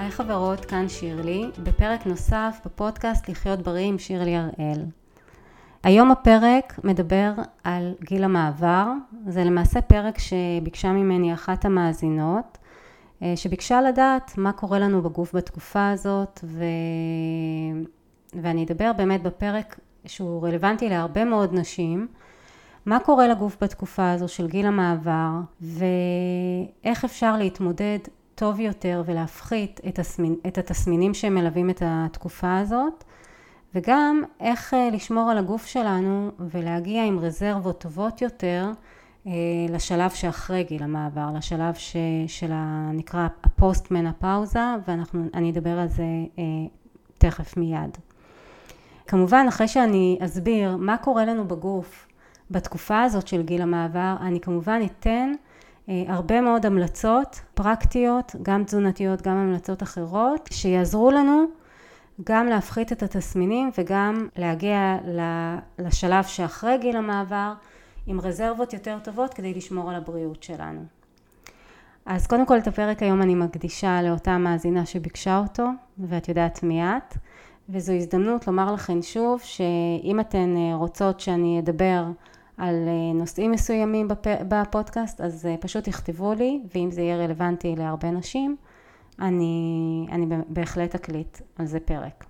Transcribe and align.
היי 0.00 0.10
חברות, 0.10 0.64
כאן 0.64 0.88
שירלי, 0.88 1.50
בפרק 1.62 2.06
נוסף 2.06 2.60
בפודקאסט 2.64 3.28
לחיות 3.28 3.60
בריא 3.60 3.86
עם 3.86 3.98
שירלי 3.98 4.36
הראל. 4.36 4.84
היום 5.82 6.10
הפרק 6.10 6.80
מדבר 6.84 7.32
על 7.64 7.94
גיל 8.04 8.24
המעבר, 8.24 8.86
זה 9.26 9.44
למעשה 9.44 9.80
פרק 9.80 10.18
שביקשה 10.18 10.92
ממני 10.92 11.34
אחת 11.34 11.64
המאזינות, 11.64 12.58
אה, 13.22 13.32
שביקשה 13.36 13.80
לדעת 13.80 14.38
מה 14.38 14.52
קורה 14.52 14.78
לנו 14.78 15.02
בגוף 15.02 15.34
בתקופה 15.34 15.90
הזאת, 15.90 16.40
ו... 16.44 16.64
ואני 18.42 18.64
אדבר 18.64 18.92
באמת 18.92 19.22
בפרק 19.22 19.80
שהוא 20.06 20.46
רלוונטי 20.46 20.88
להרבה 20.88 21.24
מאוד 21.24 21.54
נשים, 21.54 22.08
מה 22.86 23.00
קורה 23.00 23.28
לגוף 23.28 23.56
בתקופה 23.62 24.10
הזו 24.12 24.28
של 24.28 24.48
גיל 24.48 24.66
המעבר, 24.66 25.30
ואיך 25.60 27.04
אפשר 27.04 27.36
להתמודד 27.36 27.98
טוב 28.40 28.60
יותר 28.60 29.02
ולהפחית 29.06 29.80
את, 29.88 29.98
הסמין, 29.98 30.36
את 30.46 30.58
התסמינים 30.58 31.14
שמלווים 31.14 31.70
את 31.70 31.82
התקופה 31.84 32.58
הזאת, 32.58 33.04
וגם 33.74 34.22
איך 34.40 34.74
אה, 34.74 34.88
לשמור 34.92 35.30
על 35.30 35.38
הגוף 35.38 35.66
שלנו 35.66 36.30
ולהגיע 36.38 37.04
עם 37.04 37.18
רזרבות 37.18 37.80
טובות 37.80 38.22
יותר 38.22 38.70
אה, 39.26 39.32
לשלב 39.68 40.10
שאחרי 40.10 40.64
גיל 40.64 40.82
המעבר, 40.82 41.26
לשלב 41.36 41.74
ש, 41.74 41.96
של 42.26 42.50
הנקרא 42.52 43.28
הפוסט 43.44 43.90
מנפאוזה, 43.90 44.64
ואני 44.88 45.50
אדבר 45.50 45.78
על 45.78 45.88
זה 45.88 46.02
אה, 46.38 46.44
תכף 47.18 47.56
מיד. 47.56 47.98
כמובן 49.06 49.46
אחרי 49.48 49.68
שאני 49.68 50.18
אסביר 50.20 50.76
מה 50.76 50.96
קורה 50.96 51.24
לנו 51.24 51.48
בגוף 51.48 52.06
בתקופה 52.50 53.02
הזאת 53.02 53.28
של 53.28 53.42
גיל 53.42 53.62
המעבר, 53.62 54.16
אני 54.20 54.40
כמובן 54.40 54.80
אתן 54.86 55.32
הרבה 55.88 56.40
מאוד 56.40 56.66
המלצות 56.66 57.40
פרקטיות, 57.54 58.36
גם 58.42 58.64
תזונתיות, 58.64 59.22
גם 59.22 59.36
המלצות 59.36 59.82
אחרות, 59.82 60.48
שיעזרו 60.52 61.10
לנו 61.10 61.44
גם 62.24 62.46
להפחית 62.46 62.92
את 62.92 63.02
התסמינים 63.02 63.70
וגם 63.78 64.28
להגיע 64.36 64.96
לשלב 65.78 66.24
שאחרי 66.24 66.78
גיל 66.78 66.96
המעבר 66.96 67.52
עם 68.06 68.20
רזרבות 68.20 68.72
יותר 68.72 68.98
טובות 69.04 69.34
כדי 69.34 69.54
לשמור 69.54 69.90
על 69.90 69.96
הבריאות 69.96 70.42
שלנו. 70.42 70.80
אז 72.06 72.26
קודם 72.26 72.46
כל 72.46 72.58
את 72.58 72.66
הפרק 72.66 73.02
היום 73.02 73.22
אני 73.22 73.34
מקדישה 73.34 74.02
לאותה 74.02 74.38
מאזינה 74.38 74.86
שביקשה 74.86 75.38
אותו, 75.38 75.64
ואת 75.98 76.28
יודעת 76.28 76.62
מי 76.62 76.82
את, 76.82 77.16
וזו 77.68 77.92
הזדמנות 77.92 78.46
לומר 78.46 78.72
לכן 78.72 79.02
שוב 79.02 79.40
שאם 79.40 80.20
אתן 80.20 80.56
אה, 80.56 80.74
רוצות 80.74 81.20
שאני 81.20 81.58
אדבר 81.58 82.04
על 82.60 82.88
אה, 82.88 83.12
נושאים 83.14 83.50
מסוימים 83.50 84.08
בפודקאסט, 84.48 85.20
אז 85.20 85.46
אה, 85.46 85.56
פשוט 85.60 85.84
תכתבו 85.84 86.34
לי, 86.34 86.62
ואם 86.74 86.90
זה 86.90 87.00
יהיה 87.00 87.16
רלוונטי 87.16 87.76
להרבה 87.76 88.10
נשים, 88.10 88.56
אני, 89.20 90.06
אני 90.12 90.26
בהחלט 90.48 90.94
אקליט 90.94 91.38
על 91.58 91.66
זה 91.66 91.80
פרק. 91.80 92.24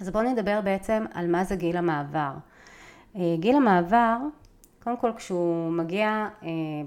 אז 0.00 0.10
בואו 0.10 0.32
נדבר 0.32 0.60
בעצם 0.60 1.04
על 1.14 1.30
מה 1.30 1.44
זה 1.44 1.56
גיל 1.56 1.76
המעבר. 1.76 2.32
אה, 3.16 3.36
גיל 3.38 3.56
המעבר, 3.56 4.16
קודם 4.84 4.96
כל 4.96 5.10
כשהוא 5.16 5.70
מגיע 5.70 6.28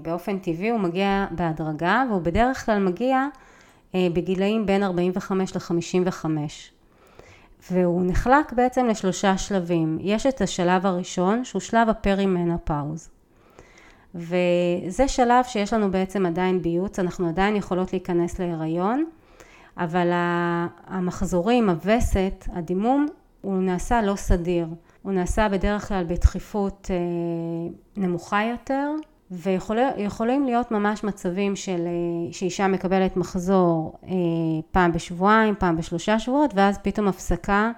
באופן 0.02 0.38
טבעי, 0.38 0.68
הוא 0.68 0.80
מגיע 0.80 1.26
בהדרגה, 1.30 2.04
והוא 2.08 2.22
בדרך 2.22 2.66
כלל 2.66 2.78
מגיע 2.78 3.26
בגילאים 3.94 4.66
בין 4.66 4.82
45 4.82 5.56
ל-55. 5.56 6.24
והוא 7.70 8.02
נחלק 8.06 8.52
בעצם 8.52 8.86
לשלושה 8.86 9.38
שלבים. 9.38 9.98
יש 10.00 10.26
את 10.26 10.40
השלב 10.40 10.86
הראשון 10.86 11.44
שהוא 11.44 11.60
שלב 11.60 11.88
הפרימנופאוז. 11.88 13.10
וזה 14.14 15.08
שלב 15.08 15.44
שיש 15.44 15.72
לנו 15.72 15.90
בעצם 15.90 16.26
עדיין 16.26 16.62
ביוץ, 16.62 16.98
אנחנו 16.98 17.28
עדיין 17.28 17.56
יכולות 17.56 17.92
להיכנס 17.92 18.38
להיריון, 18.38 19.04
אבל 19.76 20.08
המחזורים, 20.86 21.70
הווסת, 21.70 22.44
הדימום, 22.52 23.06
הוא 23.40 23.62
נעשה 23.62 24.02
לא 24.02 24.16
סדיר. 24.16 24.66
הוא 25.02 25.12
נעשה 25.12 25.48
בדרך 25.48 25.88
כלל 25.88 26.04
בתכיפות 26.08 26.90
אה, 26.90 26.96
נמוכה 27.96 28.44
יותר, 28.44 28.90
ויכולים 29.30 30.44
להיות 30.44 30.70
ממש 30.70 31.04
מצבים 31.04 31.56
של 31.56 31.86
אה, 31.86 32.32
שאישה 32.32 32.68
מקבלת 32.68 33.16
מחזור 33.16 33.98
אה, 34.04 34.10
פעם 34.70 34.92
בשבועיים, 34.92 35.54
פעם 35.58 35.76
בשלושה 35.76 36.18
שבועות, 36.18 36.50
ואז 36.54 36.78
פתאום 36.78 37.08
הפסקה 37.08 37.70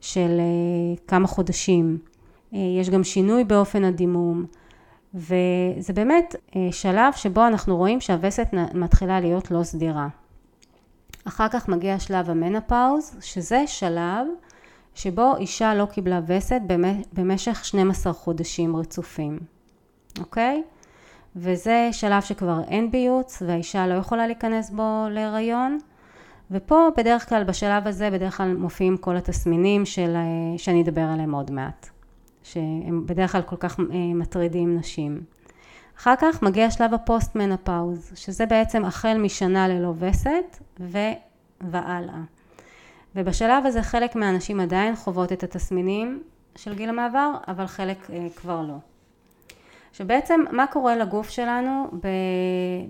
של 0.00 0.40
אה, 0.40 0.96
כמה 1.08 1.26
חודשים. 1.26 1.98
יש 2.52 2.90
גם 2.90 3.04
שינוי 3.04 3.44
באופן 3.44 3.84
הדימום, 3.84 4.44
וזה 5.14 5.92
באמת 5.94 6.34
שלב 6.70 7.12
שבו 7.12 7.46
אנחנו 7.46 7.76
רואים 7.76 8.00
שהווסת 8.00 8.46
מתחילה 8.74 9.20
להיות 9.20 9.50
לא 9.50 9.62
סדירה. 9.62 10.08
אחר 11.24 11.48
כך 11.48 11.68
מגיע 11.68 11.98
שלב 11.98 12.30
המנפאוז, 12.30 13.16
שזה 13.20 13.62
שלב 13.66 14.26
שבו 14.94 15.36
אישה 15.36 15.74
לא 15.74 15.84
קיבלה 15.84 16.20
וסת 16.26 16.60
במשך 17.12 17.64
12 17.64 18.12
חודשים 18.12 18.76
רצופים, 18.76 19.38
אוקיי? 20.18 20.62
וזה 21.36 21.88
שלב 21.92 22.22
שכבר 22.22 22.60
אין 22.68 22.90
ביוץ 22.90 23.42
והאישה 23.46 23.86
לא 23.86 23.94
יכולה 23.94 24.26
להיכנס 24.26 24.70
בו 24.70 25.06
להיריון 25.10 25.78
ופה 26.50 26.88
בדרך 26.96 27.28
כלל 27.28 27.44
בשלב 27.44 27.86
הזה 27.86 28.10
בדרך 28.10 28.36
כלל 28.36 28.56
מופיעים 28.56 28.96
כל 28.96 29.16
התסמינים 29.16 29.86
של, 29.86 30.16
אה, 30.16 30.58
שאני 30.58 30.82
אדבר 30.82 31.02
עליהם 31.02 31.34
עוד 31.34 31.50
מעט 31.50 31.88
שהם 32.42 33.06
בדרך 33.06 33.32
כלל 33.32 33.42
כל 33.42 33.56
כך 33.56 33.80
אה, 33.80 33.84
מטרידים 34.14 34.78
נשים. 34.78 35.20
אחר 35.98 36.14
כך 36.20 36.42
מגיע 36.42 36.70
שלב 36.70 36.94
הפוסט 36.94 37.36
מנפאוז 37.36 38.12
שזה 38.14 38.46
בעצם 38.46 38.84
החל 38.84 39.18
משנה 39.18 39.68
ללא 39.68 39.94
וסת 39.98 40.58
והלאה. 41.60 42.20
ובשלב 43.16 43.66
הזה 43.66 43.82
חלק 43.82 44.16
מהנשים 44.16 44.60
עדיין 44.60 44.96
חוות 44.96 45.32
את 45.32 45.42
התסמינים 45.42 46.22
של 46.56 46.74
גיל 46.74 46.88
המעבר 46.88 47.30
אבל 47.48 47.66
חלק 47.66 48.10
אה, 48.10 48.26
כבר 48.36 48.62
לא. 48.62 48.93
שבעצם 49.94 50.40
מה 50.50 50.66
קורה 50.66 50.96
לגוף 50.96 51.30
שלנו 51.30 51.86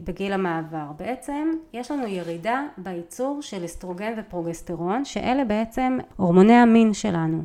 בגיל 0.04 0.32
המעבר? 0.32 0.86
בעצם 0.96 1.50
יש 1.72 1.90
לנו 1.90 2.06
ירידה 2.06 2.62
בייצור 2.78 3.42
של 3.42 3.64
אסטרוגן 3.64 4.12
ופרוגסטרון 4.16 5.04
שאלה 5.04 5.44
בעצם 5.44 5.98
הורמוני 6.16 6.52
המין 6.52 6.94
שלנו. 6.94 7.42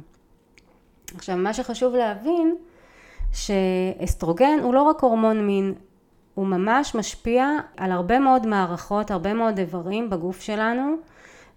עכשיו 1.16 1.38
מה 1.38 1.54
שחשוב 1.54 1.96
להבין 1.96 2.56
שאסטרוגן 3.34 4.60
הוא 4.64 4.74
לא 4.74 4.82
רק 4.82 5.04
הורמון 5.04 5.48
מין 5.48 5.74
הוא 6.34 6.48
ממש 6.48 6.96
משפיע 6.96 7.50
על 7.78 7.92
הרבה 7.92 8.20
מאוד 8.20 8.48
מערכות, 8.48 9.12
הרבה 9.12 9.34
מאוד 9.34 9.60
איברים 9.60 10.10
בגוף 10.10 10.42
שלנו 10.42 10.96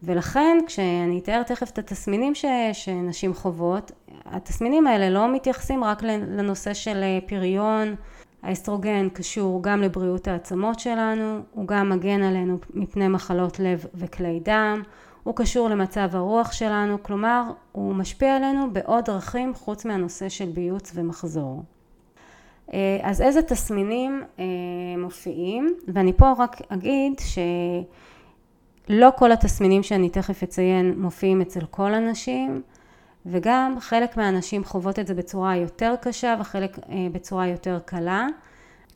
ולכן 0.03 0.59
כשאני 0.67 1.21
אתאר 1.23 1.43
תכף 1.43 1.71
את 1.71 1.79
התסמינים 1.79 2.35
ש, 2.35 2.45
שנשים 2.73 3.35
חוות, 3.35 3.93
התסמינים 4.33 4.87
האלה 4.87 5.11
לא 5.11 5.33
מתייחסים 5.35 5.85
רק 5.85 6.03
לנושא 6.03 6.75
של 6.75 7.03
אה, 7.03 7.19
פריון, 7.27 7.95
האסטרוגן 8.43 9.09
קשור 9.09 9.63
גם 9.63 9.83
לבריאות 9.83 10.29
העצמות 10.29 10.79
שלנו, 10.79 11.39
הוא 11.51 11.67
גם 11.67 11.89
מגן 11.89 12.23
עלינו 12.23 12.59
מפני 12.75 13.09
מחלות 13.09 13.61
לב 13.61 13.87
וכלי 13.95 14.41
דם, 14.41 14.83
הוא 15.23 15.37
קשור 15.37 15.69
למצב 15.69 16.09
הרוח 16.13 16.53
שלנו, 16.53 17.03
כלומר 17.03 17.43
הוא 17.73 17.95
משפיע 17.95 18.37
עלינו 18.37 18.73
בעוד 18.73 19.05
דרכים 19.05 19.55
חוץ 19.55 19.85
מהנושא 19.85 20.29
של 20.29 20.51
ביוץ 20.55 20.93
ומחזור. 20.95 21.63
אה, 22.73 22.99
אז 23.03 23.21
איזה 23.21 23.43
תסמינים 23.43 24.23
אה, 24.39 24.45
מופיעים, 24.99 25.75
ואני 25.89 26.13
פה 26.13 26.33
רק 26.39 26.57
אגיד 26.69 27.19
ש... 27.19 27.39
לא 28.89 29.09
כל 29.17 29.33
התסמינים 29.33 29.83
שאני 29.83 30.09
תכף 30.09 30.43
אציין 30.43 30.95
מופיעים 31.01 31.41
אצל 31.41 31.61
כל 31.71 31.95
הנשים 31.95 32.63
וגם 33.27 33.77
חלק 33.81 34.17
מהנשים 34.17 34.65
חוות 34.65 34.99
את 34.99 35.07
זה 35.07 35.15
בצורה 35.15 35.57
יותר 35.57 35.95
קשה 36.01 36.37
וחלק 36.41 36.79
אה, 36.79 37.07
בצורה 37.13 37.47
יותר 37.47 37.79
קלה. 37.85 38.27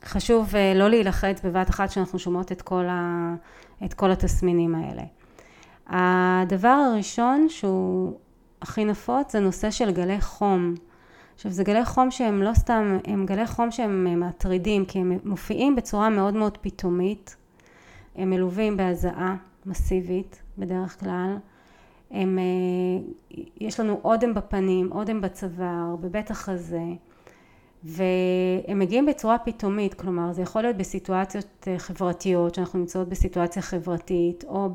חשוב 0.05 0.55
אה, 0.55 0.73
לא 0.75 0.89
להילחץ 0.89 1.41
בבת 1.43 1.69
אחת 1.69 1.91
שאנחנו 1.91 2.19
שומעות 2.19 2.51
את 2.51 2.61
כל, 2.61 2.85
ה, 2.89 3.33
את 3.85 3.93
כל 3.93 4.11
התסמינים 4.11 4.75
האלה. 4.75 5.03
הדבר 5.87 6.67
הראשון 6.67 7.49
שהוא 7.49 8.17
הכי 8.61 8.85
נפוץ 8.85 9.31
זה 9.31 9.39
נושא 9.39 9.71
של 9.71 9.91
גלי 9.91 10.21
חום. 10.21 10.73
עכשיו 11.35 11.51
זה 11.51 11.63
גלי 11.63 11.85
חום 11.85 12.11
שהם 12.11 12.43
לא 12.43 12.53
סתם, 12.53 12.97
הם 13.05 13.25
גלי 13.25 13.47
חום 13.47 13.71
שהם 13.71 14.19
מטרידים 14.19 14.85
כי 14.85 14.99
הם 14.99 15.19
מופיעים 15.23 15.75
בצורה 15.75 16.09
מאוד 16.09 16.33
מאוד 16.33 16.57
פתאומית, 16.61 17.35
הם 18.15 18.29
מלווים 18.29 18.77
בהזעה 18.77 19.35
מסיבית 19.65 20.41
בדרך 20.57 20.99
כלל. 20.99 21.37
הם, 22.11 22.39
אה, 22.39 23.37
יש 23.59 23.79
לנו 23.79 23.99
אודם 24.03 24.33
בפנים, 24.33 24.91
אודם 24.91 25.21
בצוואר, 25.21 25.95
בבית 26.01 26.31
החזה, 26.31 26.83
והם 27.83 28.79
מגיעים 28.79 29.05
בצורה 29.05 29.37
פתאומית, 29.37 29.93
כלומר 29.93 30.33
זה 30.33 30.41
יכול 30.41 30.61
להיות 30.61 30.77
בסיטואציות 30.77 31.67
אה, 31.67 31.79
חברתיות, 31.79 32.55
שאנחנו 32.55 32.79
נמצאות 32.79 33.09
בסיטואציה 33.09 33.61
חברתית, 33.61 34.43
או 34.47 34.69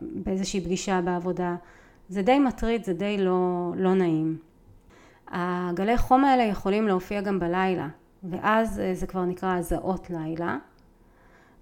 באיזושהי 0.00 0.60
פגישה 0.60 1.00
בעבודה, 1.04 1.56
זה 2.08 2.22
די 2.22 2.38
מטריד, 2.38 2.84
זה 2.84 2.94
די 2.94 3.18
לא, 3.18 3.72
לא 3.76 3.94
נעים. 3.94 4.38
הגלי 5.28 5.98
חום 5.98 6.24
האלה 6.24 6.42
יכולים 6.42 6.88
להופיע 6.88 7.20
גם 7.20 7.38
בלילה, 7.38 7.88
ואז 8.24 8.80
אה, 8.80 8.94
זה 8.94 9.06
כבר 9.06 9.24
נקרא 9.24 9.56
הזעות 9.56 10.10
לילה. 10.10 10.58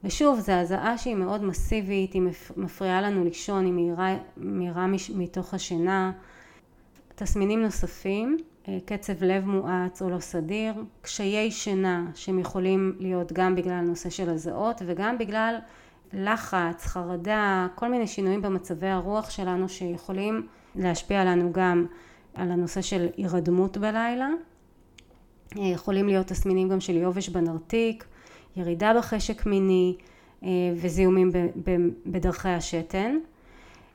ושוב, 0.05 0.41
זו 0.41 0.53
הזעה 0.53 0.99
שהיא 0.99 1.15
מאוד 1.15 1.45
מסיבית, 1.45 2.13
היא 2.13 2.23
מפריעה 2.57 3.01
לנו 3.01 3.25
לישון, 3.25 3.65
היא 3.65 3.73
מהירה, 3.73 4.17
מהירה 4.37 4.87
מתוך 5.15 5.55
השינה. 5.55 6.13
תסמינים 7.15 7.63
נוספים, 7.63 8.37
אה, 8.69 8.79
קצב 8.85 9.25
לב 9.25 9.45
מואץ 9.45 10.03
או 10.03 10.11
לא 10.11 10.19
סדיר, 10.19 10.75
קשיי 11.03 11.51
שינה 11.51 12.07
שהם 12.15 12.39
יכולים 12.39 12.97
להיות 12.99 13.33
גם 13.33 13.55
בגלל 13.55 13.73
הנושא 13.73 14.11
של 14.11 14.31
הזעות 14.31 14.83
וגם 14.87 15.19
בגלל 15.19 15.57
לחץ, 16.13 16.87
חרדה, 16.87 17.67
כל 17.75 17.89
מיני 17.89 18.07
שינויים 18.07 18.43
במצבי 18.43 18.87
הרוח 18.87 19.31
שלנו 19.31 19.69
שיכולים 19.69 20.47
להשפיע 20.75 21.23
עלינו 21.23 21.53
גם 21.53 21.87
על 22.35 22.51
הנושא 22.51 22.83
של 22.83 23.07
הירדמות 23.17 23.77
בלילה. 23.77 24.29
אה, 25.59 25.63
יכולים 25.65 26.07
להיות 26.07 26.27
תסמינים 26.27 26.69
גם 26.69 26.81
של 26.81 26.97
יובש 26.97 27.29
בנרתיק, 27.29 28.05
ירידה 28.57 28.93
בחשק 28.99 29.47
מיני 29.47 29.97
אה, 30.45 30.49
וזיהומים 30.77 31.31
בדרכי 32.07 32.49
השתן. 32.49 33.19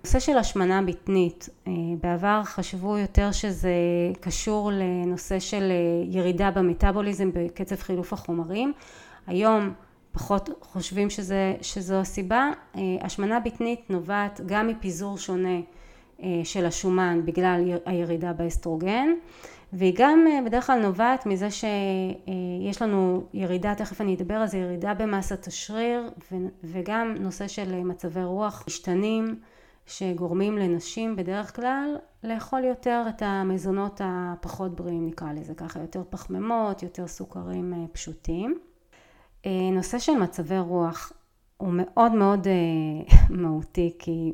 נושא 0.04 0.20
של 0.20 0.38
השמנה 0.38 0.82
בטנית, 0.82 1.50
אה, 1.68 1.72
בעבר 2.02 2.42
חשבו 2.44 2.98
יותר 2.98 3.32
שזה 3.32 3.74
קשור 4.20 4.72
לנושא 4.74 5.40
של 5.40 5.72
ירידה 6.10 6.52
במטאבוליזם 6.52 7.30
בקצב 7.34 7.76
חילוף 7.76 8.14
החומרים. 8.14 8.74
היום 9.28 9.74
פחות 10.12 10.50
חושבים 10.62 11.10
שזה, 11.10 11.56
שזו 11.62 11.96
הסיבה. 11.96 12.50
השמנה 13.02 13.40
בטנית 13.40 13.80
נובעת 13.90 14.42
גם 14.46 14.68
מפיזור 14.68 15.18
שונה 15.18 15.60
של 16.44 16.66
השומן 16.66 17.22
בגלל 17.26 17.62
הירידה 17.86 18.34
באסטרוגן 18.34 19.10
והיא 19.74 19.94
גם 19.98 20.26
אה, 20.28 20.42
בדרך 20.46 20.68
כלל 20.68 20.80
נובעת 20.80 21.26
מזה 21.26 21.48
שיש 21.52 22.82
לנו 22.82 23.24
ירידה, 23.34 23.76
תכף 23.76 24.02
אני 24.02 24.16
אדבר 24.16 24.34
על 24.34 24.48
זה, 24.48 24.58
ירידה 24.58 24.94
במסת 24.94 25.48
השריר 25.48 26.10
וגם 26.64 27.16
נושא 27.20 27.48
של 27.48 27.84
מצבי 27.84 28.24
רוח 28.24 28.64
משתנים 28.68 29.40
שגורמים 29.86 30.58
לנשים 30.58 31.16
בדרך 31.16 31.56
כלל 31.56 31.96
לאכול 32.24 32.64
יותר 32.64 33.04
את 33.10 33.22
המזונות 33.22 34.02
הפחות 34.04 34.76
בריאים 34.76 35.08
נקרא 35.08 35.34
לזה 35.34 35.54
ככה, 35.54 35.80
יותר 35.80 36.04
פחמימות, 36.10 36.84
יותר 36.84 37.08
סוכרים 37.08 37.74
אה, 37.74 37.88
פשוטים. 37.92 38.60
אה, 39.46 39.52
נושא 39.72 40.00
של 40.00 40.14
מצבי 40.14 40.60
רוח 40.60 41.12
הוא 41.58 41.70
מאוד 41.74 42.12
מאוד 42.12 42.48
מהותי 43.42 43.96
כי 44.00 44.34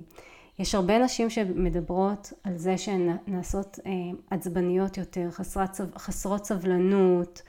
יש 0.59 0.75
הרבה 0.75 0.99
נשים 0.99 1.29
שמדברות 1.29 2.33
על 2.43 2.57
זה 2.57 2.77
שהן 2.77 3.17
נעשות 3.27 3.79
אה, 3.85 3.91
עצבניות 4.29 4.97
יותר, 4.97 5.31
חסרת, 5.31 5.77
חסרות 5.97 6.45
סבלנות, 6.45 7.41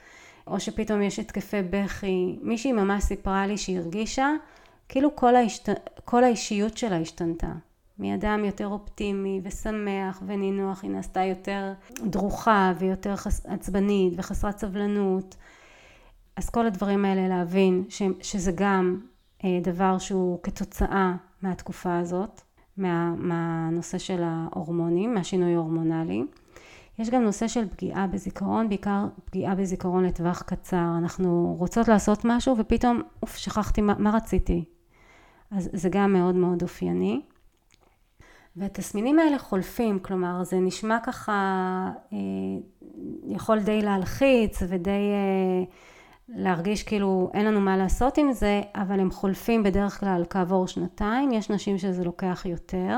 או 0.47 0.59
שפתאום 0.59 1.01
יש 1.01 1.19
התקפי 1.19 1.61
בכי. 1.69 2.39
מישהי 2.41 2.71
ממש 2.71 3.03
סיפרה 3.03 3.47
לי 3.47 3.57
שהיא 3.57 3.79
הרגישה 3.79 4.29
כאילו 4.89 5.15
כל, 5.15 5.35
ההשת... 5.35 5.69
כל 6.05 6.23
האישיות 6.23 6.77
שלה 6.77 6.97
השתנתה. 6.97 7.51
מאדם 7.99 8.45
יותר 8.45 8.67
אופטימי 8.67 9.41
ושמח 9.43 10.23
ונינוח, 10.25 10.83
היא 10.83 10.91
נעשתה 10.91 11.23
יותר 11.23 11.73
דרוכה 12.05 12.73
ויותר 12.79 13.15
חס... 13.15 13.45
עצבנית 13.45 14.13
וחסרת 14.17 14.57
סבלנות. 14.57 15.35
אז 16.35 16.49
כל 16.49 16.65
הדברים 16.65 17.05
האלה 17.05 17.27
להבין 17.27 17.83
ש... 17.89 18.01
שזה 18.21 18.51
גם 18.55 18.99
אה, 19.43 19.59
דבר 19.63 19.97
שהוא 19.97 20.39
כתוצאה 20.43 21.15
מהתקופה 21.41 21.97
הזאת. 21.97 22.41
מה, 22.77 23.13
מהנושא 23.17 23.97
של 23.97 24.21
ההורמונים, 24.23 25.13
מהשינוי 25.13 25.53
ההורמונלי. 25.53 26.23
יש 26.99 27.09
גם 27.09 27.23
נושא 27.23 27.47
של 27.47 27.69
פגיעה 27.69 28.07
בזיכרון, 28.07 28.69
בעיקר 28.69 29.05
פגיעה 29.25 29.55
בזיכרון 29.55 30.05
לטווח 30.05 30.41
קצר. 30.41 30.85
אנחנו 30.97 31.55
רוצות 31.59 31.87
לעשות 31.87 32.25
משהו 32.25 32.55
ופתאום, 32.57 33.01
אוף, 33.21 33.35
שכחתי 33.35 33.81
מה, 33.81 33.93
מה 33.97 34.11
רציתי. 34.15 34.65
אז 35.51 35.69
זה 35.73 35.89
גם 35.89 36.13
מאוד 36.13 36.35
מאוד 36.35 36.61
אופייני. 36.61 37.21
והתסמינים 38.55 39.19
האלה 39.19 39.39
חולפים, 39.39 39.99
כלומר 39.99 40.43
זה 40.43 40.59
נשמע 40.59 40.97
ככה, 41.03 41.31
אה, 42.13 42.17
יכול 43.27 43.59
די 43.59 43.81
להלחיץ 43.81 44.63
ודי 44.67 44.89
אה, 44.89 45.63
להרגיש 46.35 46.83
כאילו 46.83 47.31
אין 47.33 47.45
לנו 47.45 47.61
מה 47.61 47.77
לעשות 47.77 48.17
עם 48.17 48.31
זה, 48.33 48.61
אבל 48.75 48.99
הם 48.99 49.11
חולפים 49.11 49.63
בדרך 49.63 49.99
כלל 49.99 50.23
כעבור 50.29 50.67
שנתיים, 50.67 51.31
יש 51.31 51.49
נשים 51.49 51.77
שזה 51.77 52.03
לוקח 52.03 52.45
יותר. 52.45 52.97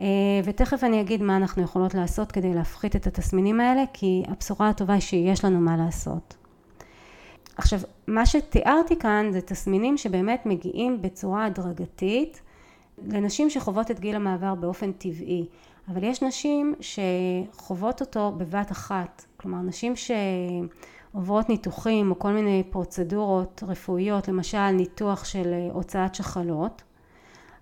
אה, 0.00 0.06
ותכף 0.44 0.84
אני 0.84 1.00
אגיד 1.00 1.22
מה 1.22 1.36
אנחנו 1.36 1.62
יכולות 1.62 1.94
לעשות 1.94 2.32
כדי 2.32 2.54
להפחית 2.54 2.96
את 2.96 3.06
התסמינים 3.06 3.60
האלה, 3.60 3.82
כי 3.92 4.22
הבשורה 4.28 4.68
הטובה 4.68 4.92
היא 4.94 5.00
שיש 5.00 5.44
לנו 5.44 5.60
מה 5.60 5.76
לעשות. 5.76 6.36
עכשיו, 7.56 7.80
מה 8.06 8.26
שתיארתי 8.26 8.98
כאן 8.98 9.28
זה 9.32 9.40
תסמינים 9.40 9.96
שבאמת 9.96 10.46
מגיעים 10.46 11.02
בצורה 11.02 11.44
הדרגתית 11.44 12.40
לנשים 13.08 13.50
שחוות 13.50 13.90
את 13.90 14.00
גיל 14.00 14.16
המעבר 14.16 14.54
באופן 14.54 14.92
טבעי, 14.92 15.46
אבל 15.88 16.04
יש 16.04 16.22
נשים 16.22 16.74
שחוות 16.80 18.00
אותו 18.00 18.32
בבת 18.36 18.72
אחת, 18.72 19.24
כלומר 19.36 19.58
נשים 19.58 19.96
ש... 19.96 20.10
עוברות 21.16 21.48
ניתוחים 21.48 22.10
או 22.10 22.18
כל 22.18 22.32
מיני 22.32 22.62
פרוצדורות 22.70 23.62
רפואיות, 23.66 24.28
למשל 24.28 24.70
ניתוח 24.70 25.24
של 25.24 25.52
אה, 25.52 25.68
הוצאת 25.72 26.14
שחלות, 26.14 26.82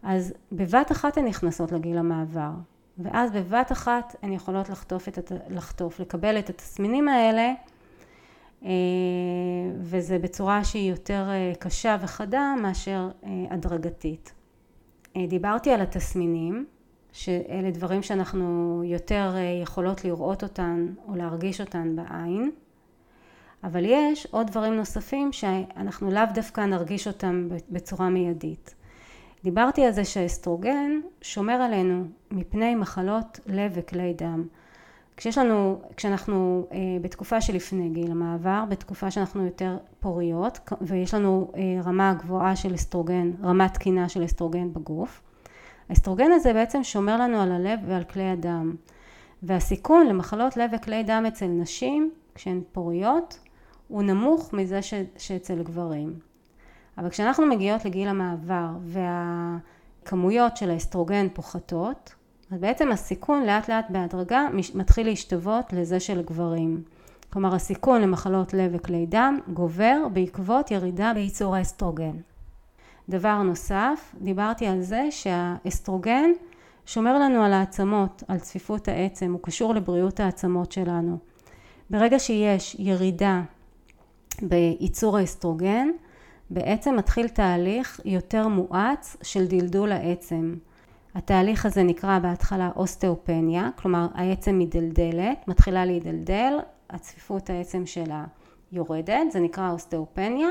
אז 0.03 0.35
בבת 0.53 0.93
אחת 0.93 1.19
הן 1.19 1.25
נכנסות 1.25 1.73
לגיל 1.73 1.99
המעבר, 1.99 2.51
ואז 2.99 3.31
בבת 3.33 3.73
אחת 3.73 4.17
הן 4.23 4.33
יכולות 4.33 4.69
לחטוף, 4.69 5.09
את, 5.09 5.33
לחטוף 5.51 6.01
לקבל 6.01 6.39
את 6.39 6.51
התסמינים 6.51 7.09
האלה, 7.09 7.53
אה, 8.65 8.71
וזה 9.79 10.19
בצורה 10.19 10.65
שהיא 10.65 10.91
יותר 10.91 11.27
אה, 11.31 11.53
קשה 11.59 11.97
וחדה 12.01 12.55
מאשר 12.63 13.11
הדרגתית. 13.51 14.33
דיברתי 15.29 15.71
על 15.71 15.81
התסמינים, 15.81 16.67
שאלה 17.13 17.71
דברים 17.71 18.03
שאנחנו 18.03 18.83
יותר 18.85 19.35
יכולות 19.63 20.05
לראות 20.05 20.43
אותן 20.43 20.87
או 21.09 21.17
להרגיש 21.17 21.61
אותן 21.61 21.97
בעין. 21.97 22.51
אבל 23.65 23.85
יש 23.85 24.27
עוד 24.31 24.47
דברים 24.47 24.75
נוספים 24.77 25.33
שאנחנו 25.33 26.11
לאו 26.11 26.23
דווקא 26.35 26.61
נרגיש 26.61 27.07
אותם 27.07 27.49
בצורה 27.71 28.09
מיידית. 28.09 28.75
דיברתי 29.45 29.85
על 29.85 29.93
זה 29.93 30.05
שהאסטרוגן 30.05 31.01
שומר 31.23 31.53
עלינו 31.53 32.05
מפני 32.31 32.75
מחלות 32.75 33.41
לב 33.47 33.73
וכלי 33.75 34.15
דם. 34.15 34.45
כשיש 35.17 35.39
לנו, 35.39 35.81
כשאנחנו 35.97 36.67
אה, 36.73 36.79
בתקופה 37.01 37.41
שלפני 37.41 37.89
גיל 37.89 38.11
המעבר, 38.11 38.65
בתקופה 38.69 39.11
שאנחנו 39.11 39.45
יותר 39.45 39.79
פוריות 40.01 40.59
ויש 40.81 41.15
לנו 41.15 41.51
אה, 41.57 41.83
רמה 41.85 42.15
גבוהה 42.15 42.57
של 42.57 42.75
אסטרוגן, 42.75 43.31
רמת 43.43 43.75
תקינה 43.75 44.09
של 44.09 44.25
אסטרוגן 44.25 44.73
בגוף, 44.73 45.23
האסטרוגן 45.89 46.33
הזה 46.33 46.53
בעצם 46.53 46.85
שומר 46.85 47.17
לנו 47.17 47.41
על 47.41 47.53
הלב 47.53 47.81
ועל 47.87 48.05
כלי 48.05 48.29
הדם. 48.29 48.75
והסיכון 49.43 50.07
למחלות 50.07 50.57
לב 50.57 50.71
וכלי 50.75 51.03
דם 51.03 51.25
אצל 51.29 51.47
נשים 51.47 52.11
כשהן 52.35 52.61
פוריות 52.73 53.39
הוא 53.89 54.03
נמוך 54.03 54.53
מזה 54.53 54.83
ש, 54.83 54.95
שאצל 55.17 55.63
גברים. 55.63 56.19
אבל 56.99 57.11
כשאנחנו 57.11 57.47
מגיעות 57.47 57.85
לגיל 57.85 58.09
המעבר 58.09 58.69
והכמויות 58.85 60.57
של 60.57 60.71
האסטרוגן 60.71 61.29
פוחתות, 61.33 62.15
אז 62.51 62.61
בעצם 62.61 62.93
הסיכון 62.93 63.43
לאט 63.43 63.69
לאט 63.69 63.91
בהדרגה 63.91 64.47
מתחיל 64.75 65.07
להשתוות 65.07 65.73
לזה 65.73 66.01
של 66.01 66.23
גברים. 66.23 66.83
כלומר 67.33 67.55
הסיכון 67.55 68.01
למחלות 68.01 68.55
לב 68.55 68.71
וכלי 68.75 69.07
דם 69.07 69.39
גובר 69.49 70.09
בעקבות 70.13 70.71
ירידה 70.71 71.13
בייצור 71.15 71.57
האסטרוגן. 71.57 72.17
דבר 73.09 73.43
נוסף, 73.43 74.15
דיברתי 74.21 74.67
על 74.67 74.81
זה 74.81 75.09
שהאסטרוגן 75.11 76.31
שומר 76.87 77.19
לנו 77.19 77.45
על 77.45 77.53
העצמות, 77.53 78.23
על 78.29 78.39
צפיפות 78.39 78.89
העצם, 78.89 79.33
הוא 79.33 79.41
קשור 79.43 79.75
לבריאות 79.75 80.21
העצמות 80.21 80.73
שלנו. 80.73 81.19
ברגע 81.91 82.19
שיש 82.19 82.77
ירידה 82.79 83.43
בייצור 84.43 85.19
האסטרוגן 85.19 85.89
בעצם 86.51 86.97
מתחיל 86.97 87.29
תהליך 87.29 88.01
יותר 88.05 88.49
מואץ 88.49 89.17
של 89.23 89.47
דלדול 89.47 89.93
העצם. 89.93 90.55
התהליך 91.15 91.67
הזה 91.67 91.83
נקרא 91.83 92.19
בהתחלה 92.19 92.71
אוסטאופניה, 92.77 93.69
כלומר 93.77 94.07
העצם 94.15 94.59
מדלדלת, 94.59 95.49
מתחילה 95.49 95.85
להידלדל, 95.85 96.59
הצפיפות 96.91 97.51
העצם 97.51 97.87
שלה 97.87 98.25
יורדת, 98.73 99.31
זה 99.33 99.41
נקרא 99.41 99.71
אוסטאופניה, 99.71 100.49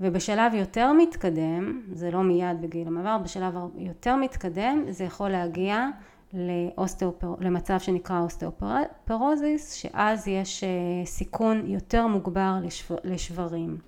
ובשלב 0.00 0.54
יותר 0.54 0.92
מתקדם, 0.92 1.82
זה 1.92 2.10
לא 2.10 2.22
מיד 2.22 2.60
בגיל 2.60 2.86
המעבר, 2.86 3.18
בשלב 3.24 3.54
יותר 3.76 4.16
מתקדם 4.16 4.84
זה 4.88 5.04
יכול 5.04 5.28
להגיע 5.28 5.86
לאוסטאופר... 6.32 7.34
למצב 7.40 7.78
שנקרא 7.78 8.20
אוסטאופרוזיס, 8.20 9.72
שאז 9.72 10.28
יש 10.28 10.64
אה, 10.64 10.68
סיכון 11.06 11.62
יותר 11.66 12.06
מוגבר 12.06 12.54
לשבר... 12.62 12.96
לשברים. 13.04 13.78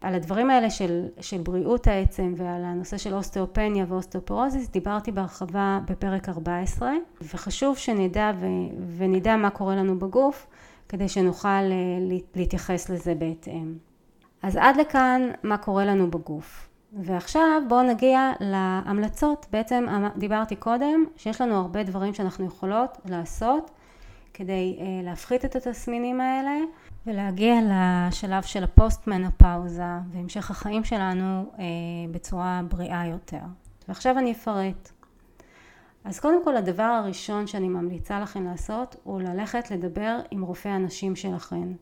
על 0.00 0.14
הדברים 0.14 0.50
האלה 0.50 0.70
של, 0.70 1.06
של 1.20 1.38
בריאות 1.38 1.86
העצם 1.86 2.34
ועל 2.36 2.64
הנושא 2.64 2.98
של 2.98 3.14
אוסטאופניה 3.14 3.84
ואוסטאופרוזיס 3.88 4.68
דיברתי 4.68 5.12
בהרחבה 5.12 5.80
בפרק 5.88 6.28
14 6.28 6.92
וחשוב 7.22 7.76
שנדע 7.76 8.32
ו, 8.40 8.46
ונדע 8.96 9.36
מה 9.36 9.50
קורה 9.50 9.76
לנו 9.76 9.98
בגוף 9.98 10.46
כדי 10.88 11.08
שנוכל 11.08 11.48
אה, 11.48 11.98
להתייחס 12.34 12.90
לזה 12.90 13.14
בהתאם. 13.14 13.74
אז 14.42 14.56
עד 14.56 14.76
לכאן 14.76 15.30
מה 15.42 15.56
קורה 15.56 15.84
לנו 15.84 16.10
בגוף. 16.10 16.68
ועכשיו 16.96 17.62
בואו 17.68 17.82
נגיע 17.82 18.32
להמלצות. 18.40 19.46
בעצם 19.52 19.86
דיברתי 20.16 20.56
קודם 20.56 21.04
שיש 21.16 21.40
לנו 21.40 21.54
הרבה 21.54 21.82
דברים 21.82 22.14
שאנחנו 22.14 22.46
יכולות 22.46 22.98
לעשות 23.04 23.70
כדי 24.34 24.78
אה, 24.80 24.84
להפחית 25.02 25.44
את 25.44 25.56
התסמינים 25.56 26.20
האלה 26.20 26.56
ולהגיע 27.06 27.54
לשלב 27.70 28.42
של 28.42 28.64
הפוסט 28.64 29.06
מנופאוזה 29.06 29.82
והמשך 30.12 30.50
החיים 30.50 30.84
שלנו 30.84 31.44
אה, 31.58 31.64
בצורה 32.10 32.60
בריאה 32.68 33.06
יותר. 33.06 33.40
ועכשיו 33.88 34.18
אני 34.18 34.32
אפרט. 34.32 34.90
אז 36.04 36.20
קודם 36.20 36.44
כל 36.44 36.56
הדבר 36.56 36.82
הראשון 36.82 37.46
שאני 37.46 37.68
ממליצה 37.68 38.20
לכם 38.20 38.44
לעשות 38.44 38.96
הוא 39.04 39.20
ללכת 39.20 39.70
לדבר 39.70 40.18
עם 40.30 40.42
רופא 40.42 40.68
הנשים 40.68 41.16
שלכם. 41.16 41.72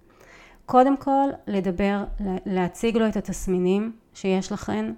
קודם 0.66 0.96
כל 0.96 1.28
לדבר, 1.46 2.04
להציג 2.46 2.96
לו 2.96 3.08
את 3.08 3.16
התסמינים 3.16 3.92
שיש 4.14 4.52
לכם, 4.52 4.92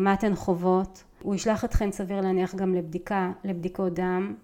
מה 0.00 0.14
אתן 0.14 0.34
חוות, 0.34 1.04
הוא 1.22 1.34
ישלח 1.34 1.64
אתכן 1.64 1.92
סביר 1.92 2.20
להניח 2.20 2.54
גם 2.54 2.74
לבדיקה, 2.74 3.32
לבדיקות 3.44 3.94
דם 3.94 4.34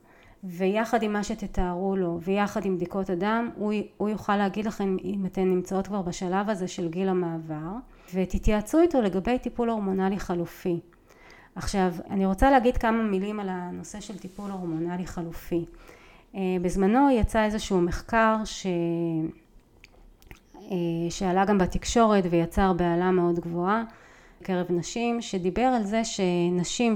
ויחד 0.44 1.02
עם 1.02 1.12
מה 1.12 1.24
שתתארו 1.24 1.96
לו 1.96 2.18
ויחד 2.22 2.64
עם 2.64 2.76
בדיקות 2.76 3.10
הדם 3.10 3.50
הוא, 3.56 3.72
הוא 3.96 4.08
יוכל 4.08 4.36
להגיד 4.36 4.66
לכם 4.66 4.96
אם 5.04 5.26
אתן 5.26 5.44
נמצאות 5.44 5.86
כבר 5.86 6.02
בשלב 6.02 6.50
הזה 6.50 6.68
של 6.68 6.88
גיל 6.88 7.08
המעבר 7.08 7.72
ותתייעצו 8.14 8.80
איתו 8.80 9.00
לגבי 9.00 9.38
טיפול 9.38 9.70
הורמונלי 9.70 10.18
חלופי. 10.18 10.80
עכשיו 11.54 11.92
אני 12.10 12.26
רוצה 12.26 12.50
להגיד 12.50 12.76
כמה 12.76 13.02
מילים 13.02 13.40
על 13.40 13.48
הנושא 13.50 14.00
של 14.00 14.18
טיפול 14.18 14.50
הורמונלי 14.50 15.06
חלופי. 15.06 15.64
אה, 16.34 16.40
בזמנו 16.62 17.10
יצא 17.10 17.44
איזשהו 17.44 17.80
מחקר 17.80 18.36
ש... 18.44 18.66
אה, 20.70 20.76
שעלה 21.10 21.44
גם 21.44 21.58
בתקשורת 21.58 22.24
ויצר 22.30 22.72
בהלה 22.72 23.10
מאוד 23.10 23.40
גבוהה 23.40 23.82
בקרב 24.40 24.66
נשים 24.70 25.22
שדיבר 25.22 25.62
על 25.62 25.84
זה 25.84 26.02
שנשים 26.04 26.94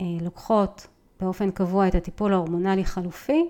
שלוקחות 0.00 0.86
באופן 1.20 1.50
קבוע 1.50 1.88
את 1.88 1.94
הטיפול 1.94 2.32
ההורמונלי 2.32 2.84
חלופי 2.84 3.48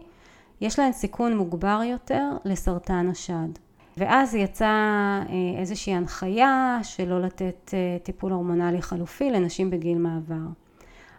יש 0.60 0.78
להן 0.78 0.92
סיכון 0.92 1.36
מוגבר 1.36 1.80
יותר 1.84 2.30
לסרטן 2.44 3.08
השד. 3.10 3.48
ואז 3.96 4.34
יצאה 4.34 5.22
אה, 5.28 5.60
איזושהי 5.60 5.94
הנחיה 5.94 6.78
שלא 6.82 7.20
לתת 7.20 7.74
אה, 7.74 7.98
טיפול 8.02 8.32
הורמונלי 8.32 8.82
חלופי 8.82 9.30
לנשים 9.30 9.70
בגיל 9.70 9.98
מעבר. 9.98 10.46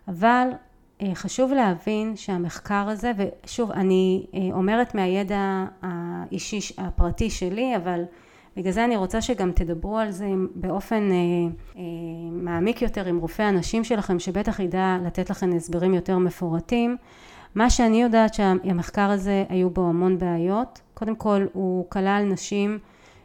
אבל 0.08 0.48
אה, 1.02 1.12
חשוב 1.14 1.52
להבין 1.52 2.16
שהמחקר 2.16 2.90
הזה 2.90 3.12
ושוב 3.18 3.72
אני 3.72 4.26
אומרת 4.52 4.96
מהידע 4.96 5.66
האישי 5.82 6.60
הפרטי 6.78 7.30
שלי 7.30 7.76
אבל 7.76 8.04
בגלל 8.58 8.72
זה 8.72 8.86
אני 8.86 8.96
רוצה 8.96 9.22
שגם 9.22 9.52
תדברו 9.52 9.98
על 9.98 10.12
זה 10.12 10.28
באופן 10.56 11.12
אה, 11.12 11.18
אה, 11.78 11.82
מעמיק 12.32 12.82
יותר 12.82 13.06
עם 13.06 13.18
רופא 13.18 13.42
הנשים 13.42 13.84
שלכם 13.84 14.20
שבטח 14.20 14.60
ידע 14.60 14.98
לתת 15.06 15.30
לכם 15.30 15.56
הסברים 15.56 15.94
יותר 15.94 16.18
מפורטים. 16.18 16.98
מה 17.56 17.70
שאני 17.70 18.02
יודעת 18.02 18.34
שהמחקר 18.34 19.10
הזה 19.10 19.46
היו 19.50 19.70
בו 19.70 19.90
המון 19.90 20.18
בעיות. 20.18 20.82
קודם 20.94 21.16
כל 21.16 21.46
הוא 21.54 21.90
כלל 21.90 22.26
נשים 22.30 22.80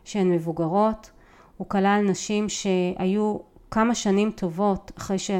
שהן 0.05 0.31
מבוגרות, 0.31 1.11
הוא 1.57 1.69
כלל 1.69 2.05
נשים 2.09 2.49
שהיו 2.49 3.37
כמה 3.71 3.95
שנים 3.95 4.31
טובות 4.31 4.93
אחרי 4.99 5.19
ש... 5.19 5.31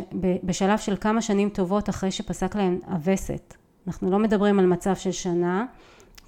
בשלב 0.45 0.79
של 0.79 0.97
כמה 1.01 1.23
שנים 1.23 1.49
טובות 1.49 1.89
אחרי 1.89 2.11
שפסק 2.11 2.57
להן 2.57 2.79
הווסת. 2.87 3.55
אנחנו 3.87 4.11
לא 4.11 4.19
מדברים 4.19 4.59
על 4.59 4.67
מצב 4.67 4.97
של 4.97 5.13
שנה 5.13 5.67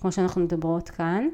כמו 0.00 0.12
שאנחנו 0.12 0.40
מדברות 0.40 0.88
כאן. 0.88 1.28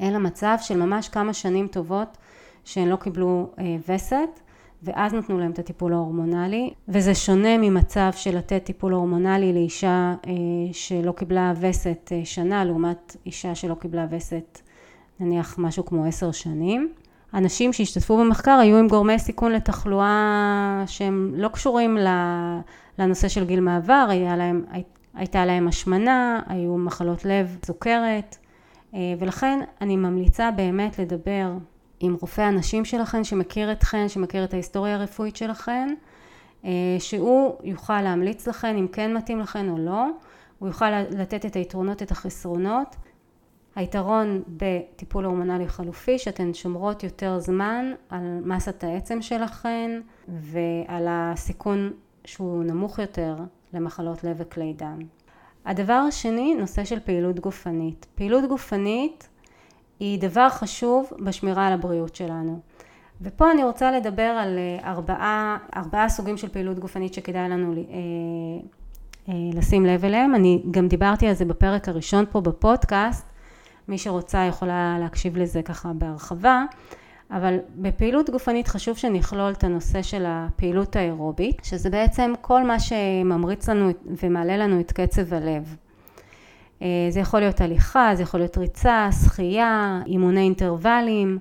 אלא 0.00 0.18
מצב 0.18 0.56
של 0.60 0.76
ממש 0.78 1.08
כמה 1.08 1.32
שנים 1.32 1.68
טובות 1.68 2.16
שהן 2.64 2.88
לא 2.88 2.96
קיבלו 2.96 3.50
אה, 3.58 3.76
וסת 3.88 4.40
ואז 4.82 5.14
נתנו 5.14 5.38
להם 5.38 5.50
את 5.50 5.58
הטיפול 5.58 5.92
ההורמונלי 5.92 6.70
וזה 6.88 7.14
שונה 7.14 7.58
ממצב 7.58 8.10
של 8.16 8.36
לתת 8.36 8.64
טיפול 8.64 8.92
הורמונלי 8.92 9.52
לאישה 9.52 10.14
אה, 10.26 10.32
שלא 10.72 11.12
קיבלה 11.12 11.52
וסת 11.60 12.12
אה, 12.12 12.20
שנה 12.24 12.64
לעומת 12.64 13.16
אישה 13.26 13.54
שלא 13.54 13.74
קיבלה 13.74 14.06
וסת 14.10 14.60
נניח 15.20 15.58
משהו 15.58 15.84
כמו 15.84 16.04
עשר 16.04 16.32
שנים. 16.32 16.92
אנשים 17.34 17.72
שהשתתפו 17.72 18.18
במחקר 18.18 18.58
היו 18.62 18.76
עם 18.76 18.88
גורמי 18.88 19.18
סיכון 19.18 19.52
לתחלואה 19.52 20.84
שהם 20.86 21.32
לא 21.36 21.48
קשורים 21.48 21.98
לנושא 22.98 23.28
של 23.28 23.44
גיל 23.44 23.60
מעבר, 23.60 24.08
להם, 24.36 24.64
הייתה 25.14 25.46
להם 25.46 25.68
השמנה, 25.68 26.40
היו 26.46 26.76
מחלות 26.76 27.24
לב, 27.24 27.56
סוכרת, 27.66 28.36
ולכן 29.18 29.60
אני 29.80 29.96
ממליצה 29.96 30.50
באמת 30.50 30.98
לדבר 30.98 31.52
עם 32.00 32.16
רופא 32.20 32.40
הנשים 32.40 32.84
שלכן 32.84 33.24
שמכיר 33.24 33.72
אתכן, 33.72 34.08
שמכיר 34.08 34.44
את 34.44 34.54
ההיסטוריה 34.54 34.94
הרפואית 34.94 35.36
שלכן, 35.36 35.94
אה, 36.64 36.70
שהוא 36.98 37.54
יוכל 37.64 38.02
להמליץ 38.02 38.48
לכן 38.48 38.76
אם 38.76 38.88
כן 38.88 39.16
מתאים 39.16 39.40
לכן 39.40 39.68
או 39.68 39.78
לא, 39.78 40.06
הוא 40.58 40.68
יוכל 40.68 40.90
לתת 41.00 41.46
את 41.46 41.54
היתרונות, 41.54 42.02
את 42.02 42.10
החסרונות. 42.10 42.96
היתרון 43.76 44.42
בטיפול 44.48 45.24
הורמונלי 45.24 45.68
חלופי 45.68 46.18
שאתן 46.18 46.54
שומרות 46.54 47.02
יותר 47.02 47.38
זמן 47.38 47.92
על 48.08 48.40
מסת 48.44 48.84
העצם 48.84 49.22
שלכן 49.22 50.00
ועל 50.28 51.06
הסיכון 51.10 51.92
שהוא 52.24 52.64
נמוך 52.64 52.98
יותר 52.98 53.36
למחלות 53.72 54.24
לב 54.24 54.36
וכלי 54.38 54.74
דם. 54.76 54.98
הדבר 55.66 56.04
השני, 56.08 56.54
נושא 56.54 56.84
של 56.84 57.00
פעילות 57.00 57.40
גופנית. 57.40 58.06
פעילות 58.14 58.44
גופנית 58.48 59.28
היא 60.00 60.18
דבר 60.20 60.48
חשוב 60.48 61.12
בשמירה 61.20 61.66
על 61.66 61.72
הבריאות 61.72 62.16
שלנו. 62.16 62.60
ופה 63.20 63.50
אני 63.50 63.64
רוצה 63.64 63.92
לדבר 63.92 64.22
על 64.22 64.58
אה, 64.58 64.90
ארבעה, 64.90 65.58
ארבעה 65.76 66.08
סוגים 66.08 66.36
של 66.36 66.48
פעילות 66.48 66.78
גופנית 66.78 67.14
שכדאי 67.14 67.48
לנו 67.48 67.72
אה, 67.72 67.78
אה, 69.28 69.34
לשים 69.54 69.86
לב 69.86 70.04
אליהם. 70.04 70.34
אני 70.34 70.62
גם 70.70 70.88
דיברתי 70.88 71.26
על 71.26 71.34
זה 71.34 71.44
בפרק 71.44 71.88
הראשון 71.88 72.24
פה 72.30 72.40
בפודקאסט. 72.40 73.26
מי 73.88 73.98
שרוצה 73.98 74.44
יכולה 74.44 74.96
להקשיב 75.00 75.36
לזה 75.36 75.62
ככה 75.62 75.92
בהרחבה. 75.94 76.64
אבל 77.30 77.58
בפעילות 77.76 78.30
גופנית 78.30 78.68
חשוב 78.68 78.96
שנכלול 78.96 79.52
את 79.52 79.64
הנושא 79.64 80.02
של 80.02 80.24
הפעילות 80.26 80.96
האירובית, 80.96 81.64
שזה 81.64 81.90
בעצם 81.90 82.32
כל 82.40 82.64
מה 82.64 82.80
שממריץ 82.80 83.68
לנו 83.68 83.90
ומעלה 84.22 84.56
לנו 84.56 84.80
את 84.80 84.92
קצב 84.92 85.34
הלב. 85.34 85.76
אה, 86.82 87.06
זה 87.10 87.20
יכול 87.20 87.40
להיות 87.40 87.60
הליכה, 87.60 88.10
זה 88.14 88.22
יכול 88.22 88.40
להיות 88.40 88.58
ריצה, 88.58 89.08
שחייה, 89.24 90.00
אימוני 90.06 90.40
אינטרוולים. 90.40 91.38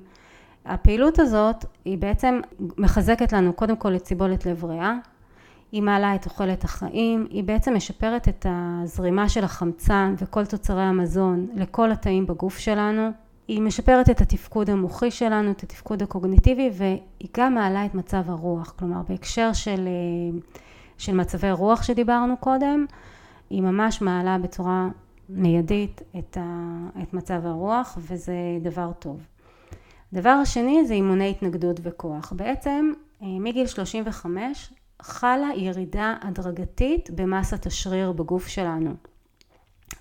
הפעילות 0.66 1.20
הזאת 1.20 1.66
היא 1.86 1.98
בעצם 1.98 2.40
מחזקת 2.78 3.34
לנו 3.34 3.54
קודם 3.54 3.76
כל 3.76 3.96
את 3.96 4.06
סיבולת 4.06 4.46
לב 4.46 4.66
ריאה, 4.66 4.94
היא 5.72 5.82
מעלה 5.82 6.16
את 6.16 6.22
תוחלת 6.22 6.64
החיים, 6.64 7.28
היא 7.30 7.44
בעצם 7.44 7.76
משפרת 7.76 8.28
את 8.28 8.46
הזרימה 8.50 9.30
של 9.30 9.44
החמצן 9.44 10.16
וכל 10.18 10.46
תוצרי 10.46 10.82
המזון 10.82 11.48
לכל 11.56 11.92
התאים 11.92 12.26
בגוף 12.26 12.58
שלנו, 12.58 13.10
היא 13.48 13.62
משפרת 13.62 14.10
את 14.10 14.22
התפקוד 14.22 14.70
המוחי 14.70 15.12
שלנו, 15.12 15.52
את 15.52 15.64
התפקוד 15.64 16.04
הקוגניטיבי 16.04 16.70
והיא 16.74 17.30
גם 17.38 17.54
מעלה 17.56 17.86
את 17.86 17.96
מצב 17.96 18.30
הרוח, 18.30 18.74
כלומר 18.80 19.02
בהקשר 19.10 19.54
של, 19.54 19.88
אה, 19.88 20.40
של 20.98 21.16
מצבי 21.16 21.52
רוח 21.52 21.84
שדיברנו 21.84 22.38
קודם, 22.38 22.86
היא 23.50 23.62
ממש 23.62 24.02
מעלה 24.02 24.38
בצורה 24.38 24.88
מיידית 25.30 26.02
את, 26.20 26.38
ה, 26.42 26.78
את 27.04 27.14
מצב 27.14 27.46
הרוח 27.46 27.98
וזה 28.02 28.36
דבר 28.62 28.92
טוב. 29.00 29.28
הדבר 30.14 30.30
השני 30.30 30.86
זה 30.86 30.94
אימוני 30.94 31.30
התנגדות 31.30 31.80
וכוח. 31.84 32.34
בעצם 32.36 32.92
אה, 33.22 33.28
מגיל 33.28 33.68
35 33.68 34.74
חלה 35.02 35.48
ירידה 35.56 36.16
הדרגתית 36.22 37.10
במסת 37.10 37.66
השריר 37.66 38.12
בגוף 38.12 38.48
שלנו. 38.48 38.94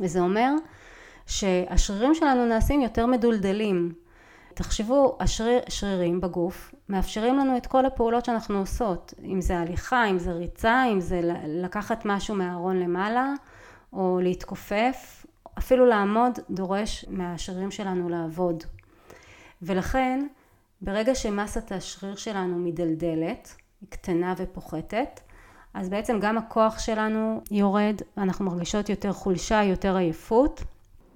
וזה 0.01 0.21
אומר 0.21 0.55
שהשרירים 1.27 2.15
שלנו 2.15 2.47
נעשים 2.47 2.81
יותר 2.81 3.07
מדולדלים. 3.07 3.93
תחשבו, 4.55 5.19
השרירים 5.21 6.21
בגוף 6.21 6.75
מאפשרים 6.89 7.37
לנו 7.39 7.57
את 7.57 7.67
כל 7.67 7.87
הפעולות 7.87 8.25
שאנחנו 8.25 8.59
עושות, 8.59 9.15
אם 9.25 9.41
זה 9.41 9.59
הליכה, 9.59 10.07
אם 10.07 10.19
זה 10.19 10.33
ריצה, 10.33 10.85
אם 10.93 11.01
זה 11.01 11.21
לקחת 11.47 12.03
משהו 12.05 12.35
מהארון 12.35 12.81
למעלה, 12.81 13.33
או 13.93 14.21
להתכופף, 14.23 15.27
אפילו 15.59 15.87
לעמוד 15.87 16.39
דורש 16.51 17.05
מהשרירים 17.09 17.71
שלנו 17.71 18.09
לעבוד. 18.09 18.65
ולכן, 19.63 20.27
ברגע 20.81 21.15
שמסת 21.15 21.73
השריר 21.73 22.17
שלנו 22.17 22.59
מדלדלת, 22.59 23.55
היא 23.81 23.89
קטנה 23.89 24.35
ופוחתת, 24.37 25.21
אז 25.75 25.89
בעצם 25.89 26.21
גם 26.21 26.39
הכוח 26.39 26.79
שלנו 26.79 27.41
יורד, 27.51 28.01
אנחנו 28.19 28.45
מרגישות 28.45 28.89
יותר 28.89 29.13
חולשה, 29.13 29.63
יותר 29.63 29.97
עייפות, 29.97 30.63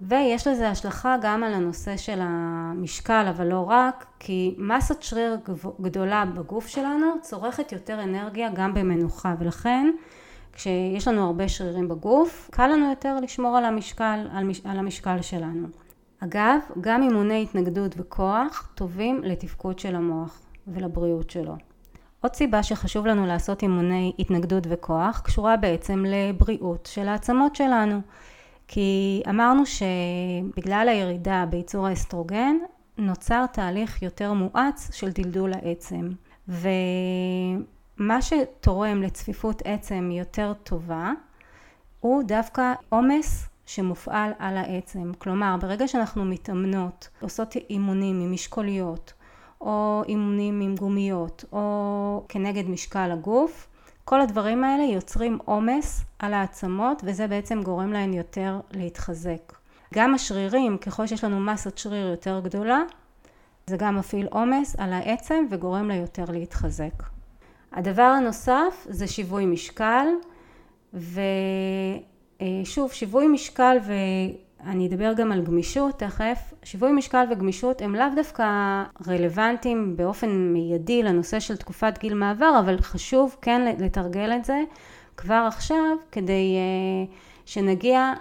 ויש 0.01 0.47
לזה 0.47 0.69
השלכה 0.71 1.17
גם 1.23 1.45
על 1.45 1.55
הנושא 1.55 1.97
של 1.97 2.19
המשקל, 2.23 3.27
אבל 3.29 3.47
לא 3.47 3.65
רק, 3.69 4.07
כי 4.19 4.55
מסת 4.59 5.03
שריר 5.03 5.37
גדולה 5.81 6.25
בגוף 6.25 6.67
שלנו 6.67 7.07
צורכת 7.23 7.73
יותר 7.73 8.03
אנרגיה 8.03 8.49
גם 8.55 8.75
במנוחה, 8.75 9.35
ולכן 9.39 9.91
כשיש 10.53 11.09
לנו 11.09 11.27
הרבה 11.27 11.49
שרירים 11.49 11.89
בגוף, 11.89 12.49
קל 12.53 12.67
לנו 12.67 12.91
יותר 12.91 13.17
לשמור 13.23 13.57
על 13.57 13.65
המשקל, 13.65 14.29
על, 14.33 14.45
מש, 14.45 14.61
על 14.65 14.79
המשקל 14.79 15.23
שלנו. 15.23 15.69
אגב, 16.21 16.59
גם 16.81 17.03
אימוני 17.03 17.43
התנגדות 17.43 17.95
וכוח 17.97 18.73
טובים 18.75 19.21
לתפקוד 19.25 19.79
של 19.79 19.97
המוח 19.97 20.41
ולבריאות 20.67 21.31
שלו. 21.31 21.57
עוד 22.21 22.35
סיבה 22.35 22.63
שחשוב 22.63 23.07
לנו 23.07 23.27
לעשות 23.27 23.63
אימוני 23.63 24.13
התנגדות 24.19 24.65
וכוח 24.71 25.21
קשורה 25.25 25.57
בעצם 25.57 26.05
לבריאות 26.09 26.89
של 26.93 27.09
העצמות 27.09 27.57
שלנו. 27.57 28.01
כי 28.69 29.23
אמרנו 29.29 29.63
שבגלל 29.67 30.89
הירידה 30.89 31.45
בייצור 31.51 31.87
האסטרוגן 31.87 32.57
נוצר 32.99 33.47
תהליך 33.47 34.03
יותר 34.03 34.33
מואץ 34.33 34.91
של 34.93 35.11
דלדול 35.11 35.53
העצם. 35.53 36.09
ומה 36.49 38.23
שתורם 38.23 39.03
לצפיפות 39.03 39.63
עצם 39.65 40.11
יותר 40.13 40.53
טובה 40.63 41.13
הוא 42.01 42.23
דווקא 42.23 42.73
עומס 42.89 43.49
שמופעל 43.67 44.33
על 44.39 44.57
העצם. 44.57 45.13
כלומר, 45.19 45.57
ברגע 45.61 45.89
שאנחנו 45.89 46.25
מתאמנות, 46.25 47.09
עושות 47.21 47.57
אימונים 47.57 48.21
עם 48.21 48.33
משקוליות, 48.33 49.13
או 49.61 50.03
אימונים 50.09 50.61
עם 50.61 50.75
גומיות, 50.77 51.45
או 51.53 52.25
כנגד 52.29 52.69
משקל 52.69 53.11
הגוף, 53.13 53.69
כל 54.09 54.21
הדברים 54.21 54.65
האלה 54.65 54.83
יוצרים 54.83 55.39
עומס 55.45 56.05
על 56.19 56.35
העצמות 56.35 57.03
וזה 57.05 57.27
בעצם 57.27 57.63
גורם 57.63 57.93
להן 57.93 58.15
יותר 58.15 58.61
להתחזק. 58.71 59.53
גם 59.95 60.15
השרירים, 60.15 60.79
ככל 60.79 61.07
שיש 61.07 61.25
לנו 61.25 61.41
מסת 61.41 61.79
שריר 61.79 62.07
יותר 62.07 62.41
גדולה, 62.45 62.83
זה 63.67 63.77
גם 63.77 63.97
מפעיל 63.97 64.27
עומס 64.31 64.77
על 64.79 64.93
העצם 64.93 65.45
וגורם 65.51 65.89
לה 65.89 65.95
יותר 65.95 66.25
להתחזק. 66.29 67.03
הדבר 67.73 68.03
הנוסף 68.03 68.87
זה 68.89 69.07
שיווי 69.07 69.47
משקל 69.47 70.07
ושוב 70.95 72.93
שיווי 72.93 73.29
משקל 73.29 73.77
ואני 74.67 74.87
אדבר 74.87 75.13
גם 75.13 75.33
על 75.33 75.43
גמישות 75.43 75.99
תכף, 75.99 76.55
שיווי 76.63 76.93
משקל 76.93 77.25
וגמישות 77.31 77.83
הם 77.83 77.95
לאו 77.95 78.07
דווקא 78.17 78.45
רלוונטיים 79.09 79.97
באופן 79.97 80.53
מיידי 80.53 81.03
לנושא 81.03 81.41
של 81.41 81.57
תקופת 81.57 81.99
גיל 81.99 82.15
מעבר 82.15 82.61
אבל 82.61 82.81
חשוב 82.81 83.37
כן 83.43 83.75
לתרגל 83.79 84.33
את 84.37 84.45
זה 84.45 84.61
כבר 85.17 85.45
עכשיו 85.49 85.97
כדי 86.13 86.57
אה, 86.57 87.15
שנגיע 87.47 88.13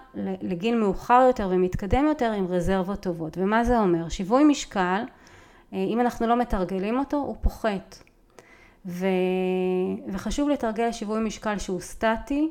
לגיל 0.41 0.75
מאוחר 0.75 1.23
יותר 1.27 1.49
ומתקדם 1.51 2.05
יותר 2.05 2.31
עם 2.31 2.47
רזרבות 2.47 2.99
טובות. 2.99 3.37
ומה 3.37 3.63
זה 3.63 3.79
אומר? 3.79 4.09
שיווי 4.09 4.43
משקל 4.43 5.03
אה, 5.73 5.77
אם 5.77 6.01
אנחנו 6.01 6.27
לא 6.27 6.35
מתרגלים 6.35 6.99
אותו 6.99 7.17
הוא 7.17 7.35
פוחת. 7.41 7.97
ו... 8.85 9.07
וחשוב 10.07 10.49
לתרגל 10.49 10.91
שיווי 10.91 11.19
משקל 11.19 11.57
שהוא 11.57 11.79
סטטי 11.79 12.49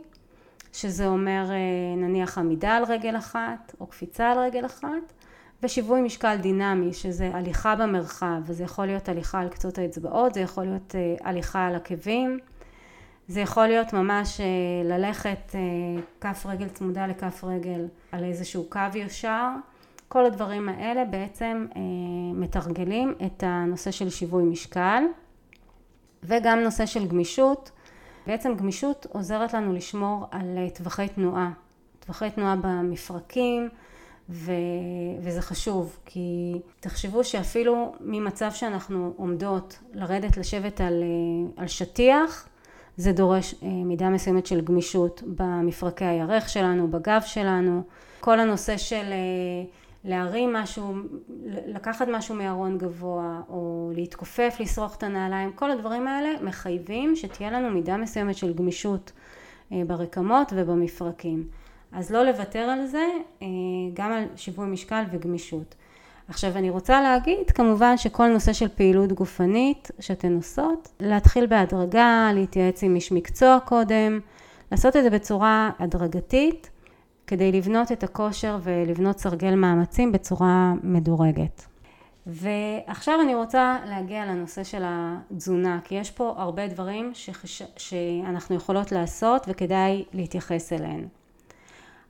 שזה 0.77 1.07
אומר 1.07 1.45
אה, 1.51 1.97
נניח 1.97 2.39
עמידה 2.39 2.77
על 2.77 2.85
רגל 2.85 3.17
אחת 3.17 3.75
או 3.81 3.87
קפיצה 3.87 4.31
על 4.31 4.39
רגל 4.39 4.67
אחת 4.67 5.13
ושיווי 5.63 6.01
משקל 6.01 6.37
דינמי 6.37 6.93
שזה 6.93 7.31
הליכה 7.35 7.77
במרחב 7.77 8.41
וזה 8.47 8.65
יכול 8.65 8.87
להיות 8.87 9.09
הליכה 9.09 9.41
על 9.41 9.49
קצות 9.49 9.79
האצבעות 9.79 10.35
זה 10.35 10.41
יכול 10.41 10.65
להיות 10.65 10.95
אה, 10.95 11.29
הליכה 11.29 11.67
על 11.67 11.75
עקבים 11.75 12.39
זה 13.29 13.41
יכול 13.41 13.67
להיות 13.67 13.93
ממש 13.93 14.41
ללכת 14.85 15.55
כף 16.21 16.47
רגל 16.47 16.69
צמודה 16.69 17.07
לכף 17.07 17.45
רגל 17.45 17.87
על 18.13 18.25
איזשהו 18.25 18.65
קו 18.69 18.81
ישר 18.95 19.49
כל 20.09 20.25
הדברים 20.25 20.69
האלה 20.69 21.05
בעצם 21.05 21.67
אה, 21.77 21.81
מתרגלים 22.35 23.15
את 23.27 23.43
הנושא 23.47 23.91
של 23.91 24.11
שיווי 24.11 24.45
משקל 24.45 25.03
וגם 26.23 26.59
נושא 26.59 26.87
של 26.87 27.09
גמישות. 27.09 27.71
בעצם 28.27 28.55
גמישות 28.55 29.07
עוזרת 29.13 29.55
לנו 29.55 29.73
לשמור 29.73 30.27
על 30.31 30.59
אה, 30.59 30.71
טווחי 30.71 31.09
תנועה, 31.09 31.51
טווחי 32.01 32.31
תנועה 32.31 32.57
במפרקים 32.57 33.69
ו... 34.29 34.53
וזה 35.21 35.43
חשוב 35.43 35.99
כי 36.05 36.55
תחשבו 36.81 37.25
שאפילו 37.25 37.95
ממצב 38.01 38.51
שאנחנו 38.53 39.13
עומדות 39.17 39.79
לרדת 39.93 40.37
לשבת 40.37 40.81
על, 40.81 41.03
אה, 41.03 41.63
על 41.63 41.69
שטיח 41.69 42.49
זה 42.97 43.13
דורש 43.13 43.55
מידה 43.63 44.09
מסוימת 44.09 44.47
של 44.47 44.61
גמישות 44.61 45.23
במפרקי 45.27 46.05
הירך 46.05 46.49
שלנו, 46.49 46.89
בגב 46.91 47.23
שלנו, 47.27 47.83
כל 48.21 48.41
הנושא 48.41 48.77
של 48.77 49.13
להרים 50.05 50.53
משהו, 50.53 50.95
לקחת 51.67 52.09
משהו 52.09 52.35
מארון 52.35 52.79
גבוה 52.79 53.41
או 53.49 53.91
להתכופף, 53.95 54.57
לשרוך 54.61 54.97
את 54.97 55.03
הנעליים, 55.03 55.53
כל 55.53 55.71
הדברים 55.71 56.09
האלה 56.09 56.31
מחייבים 56.43 57.17
שתהיה 57.17 57.51
לנו 57.51 57.71
מידה 57.71 57.97
מסוימת 57.97 58.37
של 58.37 58.53
גמישות 58.53 59.13
אה, 59.73 59.83
ברקמות 59.87 60.53
ובמפרקים. 60.57 61.49
אז 61.93 62.13
לא 62.13 62.23
לוותר 62.23 62.59
על 62.59 62.87
זה, 62.87 63.07
אה, 63.43 63.47
גם 63.95 64.13
על 64.13 64.25
שיווי 64.37 64.67
משקל 64.67 65.03
וגמישות. 65.13 65.75
עכשיו 66.29 66.57
אני 66.57 66.71
רוצה 66.71 67.03
להגיד 67.03 67.51
כמובן 67.51 67.97
שכל 67.97 68.29
נושא 68.29 68.53
של 68.53 68.69
פעילות 68.69 69.13
גופנית 69.13 69.91
שאתן 70.01 70.35
עושות, 70.35 70.89
להתחיל 71.01 71.47
בהדרגה, 71.47 72.31
להתייעץ 72.35 72.83
עם 72.83 72.95
איש 72.95 73.13
מקצוע 73.13 73.59
קודם, 73.65 74.21
לעשות 74.73 74.97
את 74.97 75.03
זה 75.03 75.11
בצורה 75.11 75.71
הדרגתית 75.79 76.71
כדי 77.27 77.53
לבנות 77.53 77.93
את 77.93 78.03
הכושר 78.03 78.59
ולבנות 78.63 79.19
סרגל 79.19 79.55
מאמצים 79.55 80.13
בצורה 80.13 80.73
מדורגת. 80.83 81.67
ועכשיו 82.27 83.21
אני 83.21 83.35
רוצה 83.35 83.79
להגיע 83.87 84.27
לנושא 84.27 84.65
של 84.65 84.83
התזונה, 84.85 85.81
כי 85.85 85.95
יש 85.95 86.11
פה 86.11 86.35
הרבה 86.37 86.69
דברים 86.69 87.11
שחש... 87.15 87.63
שאנחנו 87.77 88.55
יכולות 88.55 88.93
לעשות 88.93 89.45
וכדאי 89.49 90.05
להתייחס 90.13 90.73
אליהם. 90.73 91.09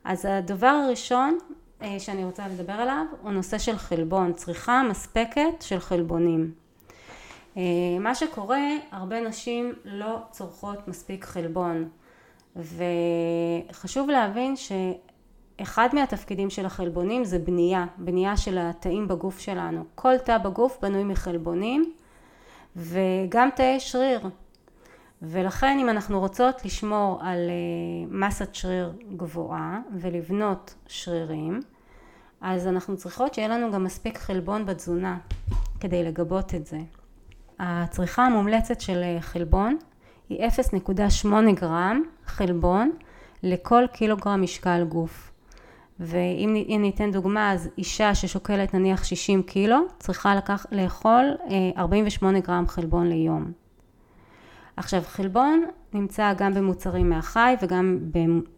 אז 0.03 0.25
הדבר 0.25 0.81
הראשון 0.85 1.37
אה, 1.81 1.99
שאני 1.99 2.23
רוצה 2.23 2.47
לדבר 2.47 2.73
עליו 2.73 3.05
הוא 3.21 3.31
נושא 3.31 3.57
של 3.57 3.77
חלבון, 3.77 4.33
צריכה 4.33 4.83
מספקת 4.89 5.61
של 5.61 5.79
חלבונים. 5.79 6.51
אה, 7.57 7.61
מה 7.99 8.15
שקורה, 8.15 8.67
הרבה 8.91 9.21
נשים 9.21 9.73
לא 9.85 10.17
צורכות 10.31 10.87
מספיק 10.87 11.25
חלבון 11.25 11.89
וחשוב 12.57 14.09
להבין 14.09 14.55
ש... 14.55 14.71
אחד 15.61 15.89
מהתפקידים 15.93 16.49
של 16.49 16.65
החלבונים 16.65 17.23
זה 17.23 17.39
בנייה, 17.39 17.85
בנייה 17.97 18.37
של 18.37 18.57
התאים 18.57 19.07
בגוף 19.07 19.39
שלנו. 19.39 19.83
כל 19.95 20.17
תא 20.17 20.37
בגוף 20.37 20.77
בנוי 20.81 21.03
מחלבונים 21.03 21.93
וגם 22.75 23.49
תאי 23.55 23.79
שריר. 23.79 24.29
ולכן 25.21 25.77
אם 25.81 25.89
אנחנו 25.89 26.19
רוצות 26.19 26.65
לשמור 26.65 27.19
על 27.21 27.37
אה, 27.49 28.07
מסת 28.09 28.55
שריר 28.55 28.93
גבוהה 29.15 29.79
ולבנות 29.93 30.75
שרירים, 30.87 31.59
אז 32.41 32.67
אנחנו 32.67 32.97
צריכות 32.97 33.33
שיהיה 33.33 33.47
לנו 33.47 33.71
גם 33.71 33.83
מספיק 33.83 34.17
חלבון 34.17 34.65
בתזונה 34.65 35.17
כדי 35.79 36.03
לגבות 36.03 36.55
את 36.55 36.65
זה. 36.65 36.79
הצריכה 37.59 38.25
המומלצת 38.25 38.81
של 38.81 39.03
אה, 39.03 39.21
חלבון 39.21 39.77
היא 40.29 40.47
0.8 40.47 41.27
גרם 41.53 42.01
חלבון 42.27 42.91
לכל 43.43 43.83
קילוגרם 43.93 44.41
משקל 44.41 44.83
גוף. 44.89 45.31
ואם 45.99 46.77
ניתן 46.81 47.11
דוגמה 47.11 47.51
אז 47.51 47.69
אישה 47.77 48.15
ששוקלת 48.15 48.73
נניח 48.73 49.03
60 49.03 49.43
קילו 49.43 49.77
צריכה 49.99 50.35
לקח, 50.35 50.65
לאכול 50.71 51.25
48 51.77 52.37
אה, 52.37 52.43
גרם 52.43 52.67
חלבון 52.67 53.07
ליום. 53.07 53.51
עכשיו 54.77 55.01
חלבון 55.05 55.65
נמצא 55.93 56.33
גם 56.37 56.53
במוצרים 56.53 57.09
מהחי 57.09 57.55
וגם 57.61 57.99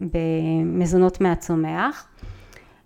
במזונות 0.02 1.22
מהצומח. 1.22 2.08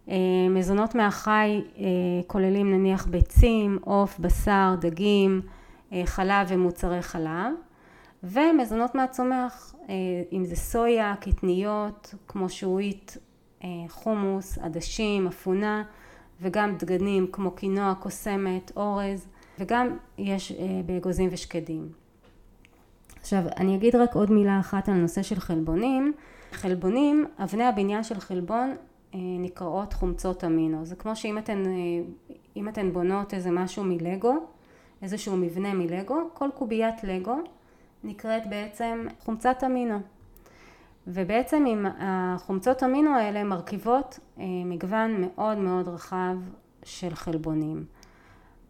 אה, 0.09 0.15
מזונות 0.49 0.95
מהחי 0.95 1.61
אה, 1.77 1.83
כוללים 2.27 2.71
נניח 2.71 3.05
ביצים, 3.05 3.79
עוף, 3.81 4.19
בשר, 4.19 4.75
דגים, 4.79 5.41
חלב 6.05 6.47
ומוצרי 6.49 7.01
חלב 7.01 7.53
ומזונות 8.23 8.95
מהצומח 8.95 9.75
אם 10.31 10.45
זה 10.45 10.55
סויה, 10.55 11.15
קטניות 11.21 12.15
כמו 12.27 12.49
שעועית 12.49 13.17
אה, 13.63 13.69
חומוס, 13.89 14.57
עדשים, 14.57 15.27
אפונה 15.27 15.83
וגם 16.41 16.75
דגנים 16.77 17.27
כמו 17.31 17.51
קינוע, 17.51 17.93
קוסמת, 17.99 18.71
אורז 18.75 19.27
וגם 19.59 19.97
יש 20.17 20.51
אה, 20.51 20.81
באגוזים 20.85 21.29
ושקדים. 21.31 21.89
עכשיו 23.19 23.43
אני 23.57 23.75
אגיד 23.75 23.95
רק 23.95 24.15
עוד 24.15 24.31
מילה 24.31 24.59
אחת 24.59 24.89
על 24.89 24.95
הנושא 24.95 25.23
של 25.23 25.39
חלבונים. 25.39 26.13
חלבונים, 26.51 27.25
אבני 27.43 27.63
הבניין 27.63 28.03
של 28.03 28.19
חלבון 28.19 28.75
אה, 29.13 29.19
נקראות 29.39 29.93
חומצות 29.93 30.43
אמינו. 30.43 30.85
זה 30.85 30.95
כמו 30.95 31.15
שאם 31.15 31.37
אתן, 31.37 31.63
אתן 32.69 32.93
בונות 32.93 33.33
איזה 33.33 33.51
משהו 33.51 33.83
מלגו, 33.83 34.35
איזשהו 35.01 35.37
מבנה 35.37 35.73
מלגו, 35.73 36.29
כל 36.33 36.49
קוביית 36.55 37.03
לגו 37.03 37.35
נקראת 38.03 38.49
בעצם 38.49 39.07
חומצת 39.19 39.63
אמינו. 39.65 39.99
ובעצם 41.07 41.65
עם 41.67 41.85
החומצות 41.99 42.83
אמינו 42.83 43.15
האלה 43.15 43.43
מרכיבות 43.43 44.19
אה, 44.39 44.45
מגוון 44.65 45.21
מאוד 45.21 45.57
מאוד 45.57 45.87
רחב 45.87 46.35
של 46.83 47.15
חלבונים. 47.15 47.85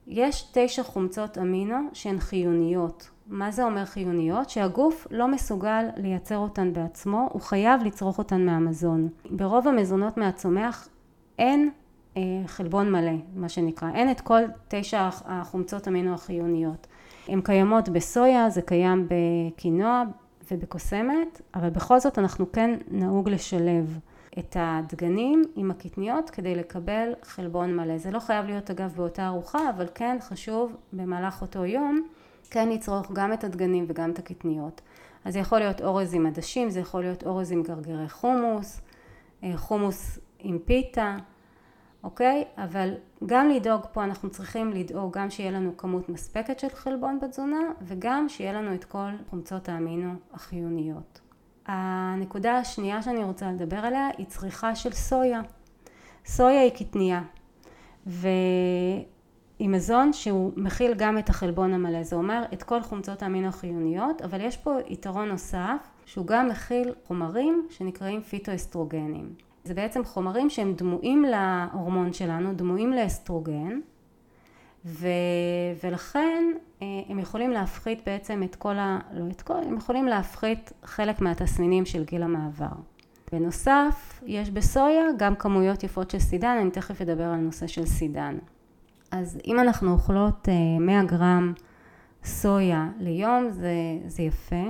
יש 0.08 0.52
תשע 0.54 0.84
חומצות 0.84 1.38
אמינו 1.38 1.76
שהן 1.94 2.20
חיוניות. 2.20 3.10
מה 3.28 3.52
זה 3.52 3.64
אומר 3.64 3.86
חיוניות? 3.86 4.50
שהגוף 4.50 5.08
לא 5.12 5.28
מסוגל 5.28 5.86
לייצר 5.98 6.38
אותן 6.38 6.74
בעצמו, 6.74 7.30
הוא 7.32 7.42
חייב 7.42 7.84
לצרוך 7.84 8.18
אותן 8.18 8.46
מהמזון. 8.46 9.10
ברוב 9.32 9.68
המזונות 9.68 10.18
מהצומח 10.18 10.88
אין 11.40 11.72
חלבון 12.48 12.92
מלא, 12.92 13.12
מה 13.36 13.50
שנקרא. 13.50 13.90
אין 13.94 14.12
את 14.12 14.22
כל 14.22 14.42
תשע 14.68 15.10
החומצות 15.26 15.88
אמינו 15.88 16.14
החיוניות. 16.14 16.88
הן 17.28 17.42
קיימות 17.42 17.90
בסויה, 17.90 18.50
זה 18.50 18.62
קיים 18.62 19.08
בקינוע 19.10 20.04
ובקוסמת, 20.52 21.42
אבל 21.56 21.70
בכל 21.70 22.00
זאת 22.00 22.20
אנחנו 22.20 22.52
כן 22.52 22.78
נהוג 22.92 23.30
לשלב 23.30 24.00
את 24.40 24.58
הדגנים 24.60 25.44
עם 25.56 25.72
הקטניות 25.72 26.30
כדי 26.30 26.56
לקבל 26.56 27.14
חלבון 27.24 27.76
מלא. 27.76 27.98
זה 27.98 28.12
לא 28.12 28.20
חייב 28.20 28.46
להיות 28.46 28.72
אגב 28.72 28.94
באותה 28.96 29.28
ארוחה, 29.28 29.70
אבל 29.70 29.88
כן 29.96 30.18
חשוב 30.22 30.76
במהלך 30.94 31.42
אותו 31.42 31.66
יום 31.66 32.08
כן 32.50 32.70
לצרוך 32.70 33.12
גם 33.14 33.34
את 33.34 33.44
הדגנים 33.44 33.86
וגם 33.88 34.12
את 34.12 34.20
הקטניות. 34.20 34.82
אז 35.26 35.34
זה 35.34 35.40
יכול 35.40 35.60
להיות 35.60 35.82
אורז 35.82 36.14
עם 36.14 36.26
עדשים, 36.26 36.70
זה 36.70 36.80
יכול 36.80 37.02
להיות 37.02 37.24
אורז 37.24 37.52
עם 37.52 37.64
גרגרי 37.64 38.10
חומוס, 38.10 38.82
אה, 39.44 39.58
חומוס 39.58 40.20
עם 40.40 40.60
פיתה, 40.66 41.18
אוקיי? 42.04 42.44
אבל 42.58 42.94
גם 43.26 43.50
לדאוג 43.50 43.82
פה 43.94 44.04
אנחנו 44.04 44.30
צריכים 44.30 44.72
לדאוג 44.72 45.18
גם 45.18 45.30
שיהיה 45.30 45.52
לנו 45.52 45.78
כמות 45.78 46.10
מספקת 46.10 46.60
של 46.60 46.70
חלבון 46.70 47.20
בתזונה 47.20 47.62
וגם 47.82 48.30
שיהיה 48.30 48.54
לנו 48.54 48.74
את 48.74 48.86
כל 48.86 49.10
חומצות 49.30 49.70
האמינו 49.70 50.14
החיוניות. 50.34 51.20
הנקודה 51.66 52.58
השנייה 52.58 53.02
שאני 53.02 53.24
רוצה 53.24 53.52
לדבר 53.52 53.78
עליה 53.78 54.10
היא 54.18 54.26
צריכה 54.26 54.76
של 54.76 54.92
סויה. 54.92 55.42
סויה 56.26 56.62
היא 56.62 56.72
קטנייה 56.72 57.22
והיא 58.06 59.06
מזון 59.60 60.14
שהוא 60.14 60.52
מכיל 60.56 60.94
גם 60.94 61.18
את 61.18 61.30
החלבון 61.30 61.74
המלא, 61.74 62.04
זה 62.04 62.16
אומר 62.16 62.44
את 62.54 62.64
כל 62.64 62.82
חומצות 62.82 63.24
האמינו 63.24 63.48
החיוניות, 63.48 64.22
אבל 64.22 64.42
יש 64.42 64.58
פה 64.58 64.76
יתרון 64.88 65.30
נוסף 65.30 65.88
שהוא 66.06 66.26
גם 66.28 66.50
מכיל 66.50 66.94
חומרים 67.08 67.68
שנקראים 67.70 68.22
פיטואסטרוגנים. 68.22 69.53
זה 69.64 69.74
בעצם 69.74 70.04
חומרים 70.04 70.50
שהם 70.50 70.74
דמויים 70.74 71.26
להורמון 71.26 72.14
שלנו, 72.14 72.54
דמויים 72.54 72.94
לאסטרוגן, 72.94 73.80
ו, 74.86 75.08
ולכן 75.84 76.44
אה, 76.82 76.88
הם 77.10 77.20
יכולים 77.20 77.52
להפחית 77.52 78.02
בעצם 78.06 78.44
את 78.44 78.56
כל 78.56 78.78
ה... 78.78 79.00
לא 79.14 79.26
את 79.32 79.42
כל, 79.42 79.54
הם 79.54 79.78
יכולים 79.78 80.06
להפחית 80.06 80.74
חלק 80.84 81.22
מהתסמינים 81.22 81.86
של 81.86 82.04
גיל 82.04 82.24
המעבר. 82.24 82.76
בנוסף, 83.32 84.22
יש 84.26 84.50
בסויה 84.50 85.06
גם 85.18 85.36
כמויות 85.36 85.84
יפות 85.84 86.10
של 86.10 86.20
סידן, 86.20 86.58
אני 86.62 86.72
תכף 86.72 87.02
אדבר 87.02 87.24
על 87.24 87.40
נושא 87.40 87.68
של 87.68 87.86
סידן. 87.86 88.38
אז 89.12 89.40
אם 89.48 89.60
אנחנו 89.60 89.92
אוכלות 89.92 90.48
100 90.80 91.00
אה, 91.00 91.04
גרם 91.06 91.54
סויה 92.24 92.90
ליום, 93.00 93.50
זה, 93.50 93.74
זה 94.06 94.24
יפה. 94.24 94.66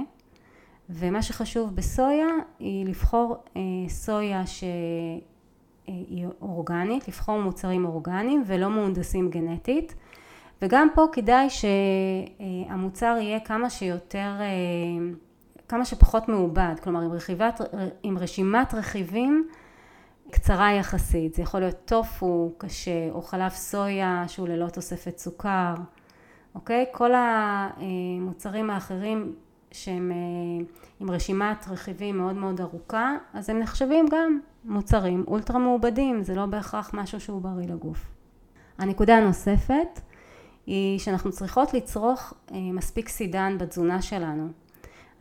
ומה 0.94 1.22
שחשוב 1.22 1.76
בסויה 1.76 2.28
היא 2.60 2.86
לבחור 2.86 3.44
אה, 3.58 3.62
סויה 3.88 4.48
שהיא 4.48 6.28
אורגנית, 6.42 7.08
לבחור 7.08 7.42
מוצרים 7.42 7.86
אורגניים 7.86 8.44
ולא 8.46 8.70
מהונדסים 8.70 9.30
גנטית. 9.30 9.96
וגם 10.62 10.88
פה 10.96 11.06
כדאי 11.12 11.48
שהמוצר 11.50 13.16
יהיה 13.20 13.40
כמה 13.40 13.70
שיותר, 13.70 14.32
אה, 14.40 14.46
כמה 15.68 15.86
שפחות 15.86 16.30
מעובד, 16.30 16.76
כלומר 16.84 17.02
עם, 17.02 17.12
רכיבת, 17.12 17.62
עם 18.04 18.18
רשימת 18.18 18.74
רכיבים 18.74 19.48
קצרה 20.32 20.74
יחסית, 20.74 21.34
זה 21.34 21.42
יכול 21.42 21.60
להיות 21.60 21.76
טופו 21.86 22.54
קשה 22.58 23.10
או 23.12 23.22
חלב 23.22 23.52
סויה 23.52 24.24
שהוא 24.28 24.48
ללא 24.48 24.70
תוספת 24.70 25.18
סוכר, 25.18 25.74
אוקיי? 26.56 26.86
כל 26.92 27.12
המוצרים 27.16 28.70
האחרים 28.70 29.36
שהם 29.74 30.12
אה, 30.12 30.66
עם 31.00 31.12
רשימת 31.12 31.66
רכיבים 31.70 32.18
מאוד 32.18 32.36
מאוד 32.36 32.62
ארוכה, 32.62 33.16
אז 33.34 33.50
הם 33.50 33.60
נחשבים 33.60 34.06
גם 34.12 34.40
מוצרים 34.66 35.24
אולטרה 35.28 35.60
מעובדים, 35.60 36.24
זה 36.24 36.36
לא 36.36 36.46
בהכרח 36.46 36.92
משהו 36.94 37.20
שהוא 37.20 37.42
בריא 37.42 37.68
לגוף. 37.68 38.06
הנקודה 38.78 39.18
הנוספת 39.18 40.00
היא 40.66 41.00
שאנחנו 41.00 41.32
צריכות 41.32 41.74
לצרוך 41.74 42.34
אה, 42.52 42.58
מספיק 42.60 43.10
סידן 43.10 43.58
בתזונה 43.58 44.02
שלנו. 44.02 44.48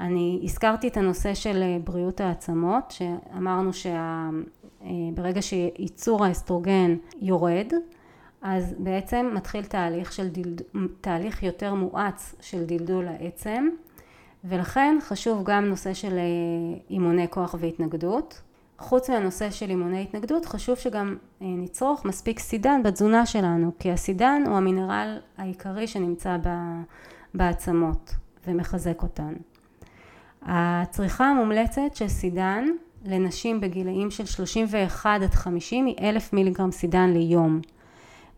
אני 0.00 0.40
הזכרתי 0.42 0.88
את 0.88 0.96
הנושא 0.96 1.34
של 1.34 1.62
אה, 1.62 1.76
בריאות 1.84 2.20
העצמות, 2.20 2.90
שאמרנו 2.90 3.70
שברגע 3.72 5.42
שייצור 5.42 6.24
האסטרוגן 6.24 6.96
יורד, 7.20 7.72
אז 8.42 8.74
בעצם 8.78 9.30
מתחיל 9.34 9.64
תהליך, 9.64 10.12
של 10.12 10.28
דלד... 10.28 10.62
תהליך 11.00 11.42
יותר 11.42 11.74
מואץ 11.74 12.34
של 12.40 12.64
דלדול 12.64 13.08
העצם 13.08 13.68
ולכן 14.44 14.98
חשוב 15.00 15.44
גם 15.44 15.64
נושא 15.64 15.94
של 15.94 16.12
אה, 16.12 16.78
אימוני 16.90 17.26
כוח 17.30 17.54
והתנגדות. 17.58 18.42
חוץ 18.78 19.10
מהנושא 19.10 19.50
של 19.50 19.70
אימוני 19.70 20.02
התנגדות 20.02 20.46
חשוב 20.46 20.78
שגם 20.78 21.16
אה, 21.42 21.46
נצרוך 21.46 22.04
מספיק 22.04 22.38
סידן 22.38 22.82
בתזונה 22.82 23.26
שלנו 23.26 23.72
כי 23.78 23.92
הסידן 23.92 24.42
הוא 24.46 24.56
המינרל 24.56 25.18
העיקרי 25.38 25.86
שנמצא 25.86 26.36
בעצמות 27.34 28.14
ומחזק 28.46 29.02
אותן. 29.02 29.32
הצריכה 30.42 31.24
המומלצת 31.24 31.94
של 31.94 32.08
סידן 32.08 32.64
לנשים 33.04 33.60
בגילאים 33.60 34.10
של 34.10 34.26
31 34.26 35.20
עד 35.22 35.34
50 35.34 35.86
היא 35.86 35.94
1,000 36.00 36.32
מיליגרם 36.32 36.70
סידן 36.70 37.10
ליום. 37.10 37.60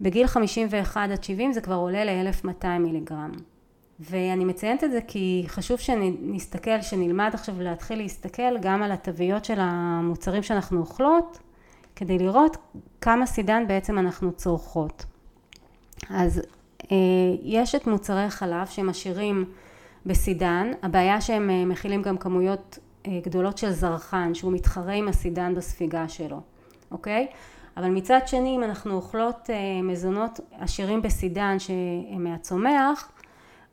בגיל 0.00 0.26
51 0.26 1.10
עד 1.10 1.24
70 1.24 1.52
זה 1.52 1.60
כבר 1.60 1.74
עולה 1.74 2.04
ל-1200 2.04 2.66
מיליגרם. 2.80 3.30
ואני 4.00 4.44
מציינת 4.44 4.84
את 4.84 4.90
זה 4.90 5.00
כי 5.06 5.44
חשוב 5.48 5.78
שנסתכל, 5.78 6.82
שנלמד 6.82 7.30
עכשיו 7.34 7.54
להתחיל 7.60 7.98
להסתכל 7.98 8.58
גם 8.58 8.82
על 8.82 8.92
התוויות 8.92 9.44
של 9.44 9.56
המוצרים 9.58 10.42
שאנחנו 10.42 10.80
אוכלות, 10.80 11.38
כדי 11.96 12.18
לראות 12.18 12.56
כמה 13.00 13.26
סידן 13.26 13.66
בעצם 13.66 13.98
אנחנו 13.98 14.32
צורכות. 14.32 15.04
אז 16.10 16.42
אה, 16.92 16.96
יש 17.42 17.74
את 17.74 17.86
מוצרי 17.86 18.30
חלב 18.30 18.68
עשירים 18.88 19.44
בסידן, 20.06 20.70
הבעיה 20.82 21.20
שהם 21.20 21.50
אה, 21.50 21.64
מכילים 21.64 22.02
גם 22.02 22.16
כמויות 22.16 22.78
אה, 23.06 23.20
גדולות 23.24 23.58
של 23.58 23.70
זרחן 23.70 24.34
שהוא 24.34 24.52
מתחרה 24.52 24.92
עם 24.92 25.08
הסידן 25.08 25.54
בספיגה 25.54 26.08
שלו, 26.08 26.40
אוקיי? 26.90 27.26
אבל 27.76 27.90
מצד 27.90 28.20
שני 28.26 28.56
אם 28.56 28.62
אנחנו 28.62 28.94
אוכלות 28.94 29.50
מזונות 29.82 30.40
עשירים 30.58 31.02
בסידן 31.02 31.58
שהם 31.58 32.24
מהצומח 32.24 33.12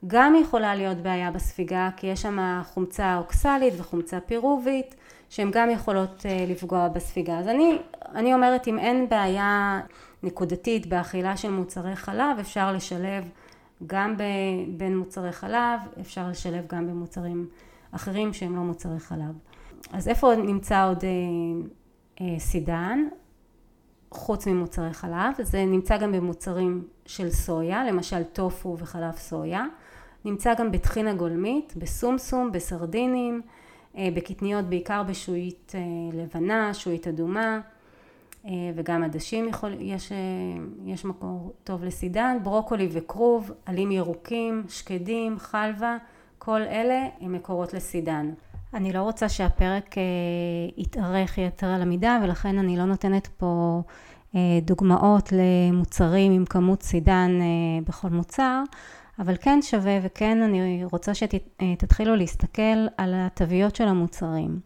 גם 0.08 0.36
יכולה 0.36 0.76
להיות 0.76 0.98
בעיה 0.98 1.32
בספיגה 1.32 1.90
כי 1.98 2.08
יש 2.08 2.22
שם 2.22 2.62
חומצה 2.64 3.18
אוקסלית 3.18 3.74
וחומצה 3.78 4.20
פירובית 4.20 4.96
שהן 5.30 5.52
גם 5.52 5.70
יכולות 5.70 6.26
אה, 6.26 6.46
לפגוע 6.48 6.88
בספיגה. 6.88 7.40
אז 7.40 7.48
אני, 7.48 7.78
אני 8.16 8.34
אומרת 8.34 8.68
אם 8.68 8.80
אין 8.80 9.10
בעיה 9.10 9.82
נקודתית 10.24 10.86
באכילה 10.86 11.38
של 11.38 11.52
מוצרי 11.52 11.96
חלב 11.96 12.40
אפשר 12.40 12.72
לשלב 12.72 13.30
גם 13.88 14.16
בין 14.78 14.98
מוצרי 14.98 15.32
חלב, 15.32 15.80
אפשר 16.02 16.28
לשלב 16.30 16.64
גם 16.68 16.88
במוצרים 16.88 17.48
אחרים 17.92 18.34
שהם 18.34 18.56
לא 18.56 18.62
מוצרי 18.62 19.00
חלב. 19.00 19.38
אז 19.92 20.08
איפה 20.08 20.36
נמצא 20.36 20.88
עוד 20.88 21.04
אה, 21.04 21.10
אה, 22.22 22.40
סידן? 22.40 23.00
חוץ 24.12 24.48
ממוצרי 24.48 24.94
חלב, 24.94 25.34
זה 25.42 25.66
נמצא 25.66 25.98
גם 25.98 26.12
במוצרים 26.12 26.88
של 27.06 27.30
סויה, 27.30 27.84
למשל 27.84 28.24
טופו 28.24 28.76
וחלב 28.80 29.16
סויה. 29.16 29.66
נמצא 30.26 30.54
גם 30.54 30.72
בטחינה 30.72 31.14
גולמית, 31.14 31.74
בסומסום, 31.78 32.52
בסרדינים, 32.52 33.42
אה, 33.98 34.10
בקטניות 34.14 34.66
בעיקר 34.66 35.04
בשועית 35.04 35.74
אה, 35.76 35.82
לבנה, 36.22 36.74
שועית 36.74 37.08
אדומה 37.08 37.60
אה, 38.46 38.52
וגם 38.76 39.04
עדשים 39.04 39.48
יכול, 39.48 39.76
יש, 39.80 40.12
יש 40.86 41.06
מקור 41.06 41.54
טוב 41.64 41.84
לסידן, 41.84 42.38
ברוקולי 42.44 42.90
וכרוב, 42.92 43.52
עלים 43.66 43.92
ירוקים, 43.92 44.64
שקדים, 44.70 45.40
חלבה, 45.40 45.98
כל 46.38 46.62
אלה 46.62 47.08
הם 47.22 47.34
מקורות 47.34 47.74
לסידן. 47.74 48.32
אני 48.74 48.94
לא 48.94 49.02
רוצה 49.02 49.30
שהפרק 49.30 49.96
יתארך 50.78 51.38
יותר 51.38 51.68
על 51.68 51.82
המידה 51.82 52.20
ולכן 52.24 52.58
אני 52.58 52.78
לא 52.78 52.86
נותנת 52.86 53.28
פה 53.28 53.82
דוגמאות 54.62 55.30
למוצרים 55.32 56.32
עם 56.32 56.46
כמות 56.46 56.84
סידן 56.84 57.32
בכל 57.88 58.10
מוצר, 58.10 58.64
אבל 59.20 59.36
כן 59.42 59.62
שווה 59.62 60.00
וכן 60.04 60.42
אני 60.42 60.86
רוצה 60.92 61.12
שתתחילו 61.14 62.16
להסתכל 62.16 62.88
על 62.98 63.14
התוויות 63.16 63.76
של 63.76 63.88
המוצרים. 63.88 64.60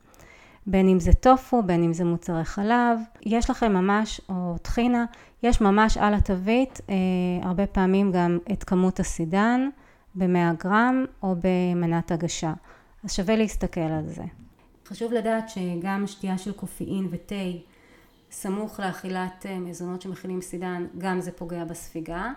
בין 0.68 0.90
אם 0.90 1.00
זה 1.00 1.14
טופו, 1.14 1.64
בין 1.64 1.84
אם 1.84 1.94
זה 1.94 2.04
מוצרי 2.04 2.44
חלב, 2.44 3.00
יש 3.26 3.50
לכם 3.50 3.74
ממש, 3.74 4.22
או 4.30 4.56
טחינה, 4.62 5.06
יש 5.44 5.62
ממש 5.62 5.98
על 5.98 6.14
התווית 6.14 6.82
אה, 6.90 6.96
הרבה 7.42 7.68
פעמים 7.68 8.12
גם 8.12 8.38
את 8.52 8.64
כמות 8.64 9.00
הסידן 9.00 9.70
ב-100 10.16 10.64
גרם 10.64 11.06
או 11.24 11.36
במנת 11.42 12.12
הגשה. 12.12 12.54
אז 13.04 13.14
שווה 13.14 13.36
להסתכל 13.36 13.80
על 13.80 14.08
זה. 14.08 14.24
חשוב 14.88 15.14
לדעת 15.14 15.50
שגם 15.50 16.08
שתייה 16.08 16.38
של 16.38 16.52
קופאין 16.52 17.08
ותה 17.12 17.36
סמוך 18.32 18.80
לאכילת 18.80 19.46
אה, 19.46 19.60
מזונות 19.60 20.02
שמכילים 20.02 20.42
סידן, 20.42 20.86
גם 20.98 21.22
זה 21.22 21.32
פוגע 21.32 21.66
בספיגה. 21.66 22.32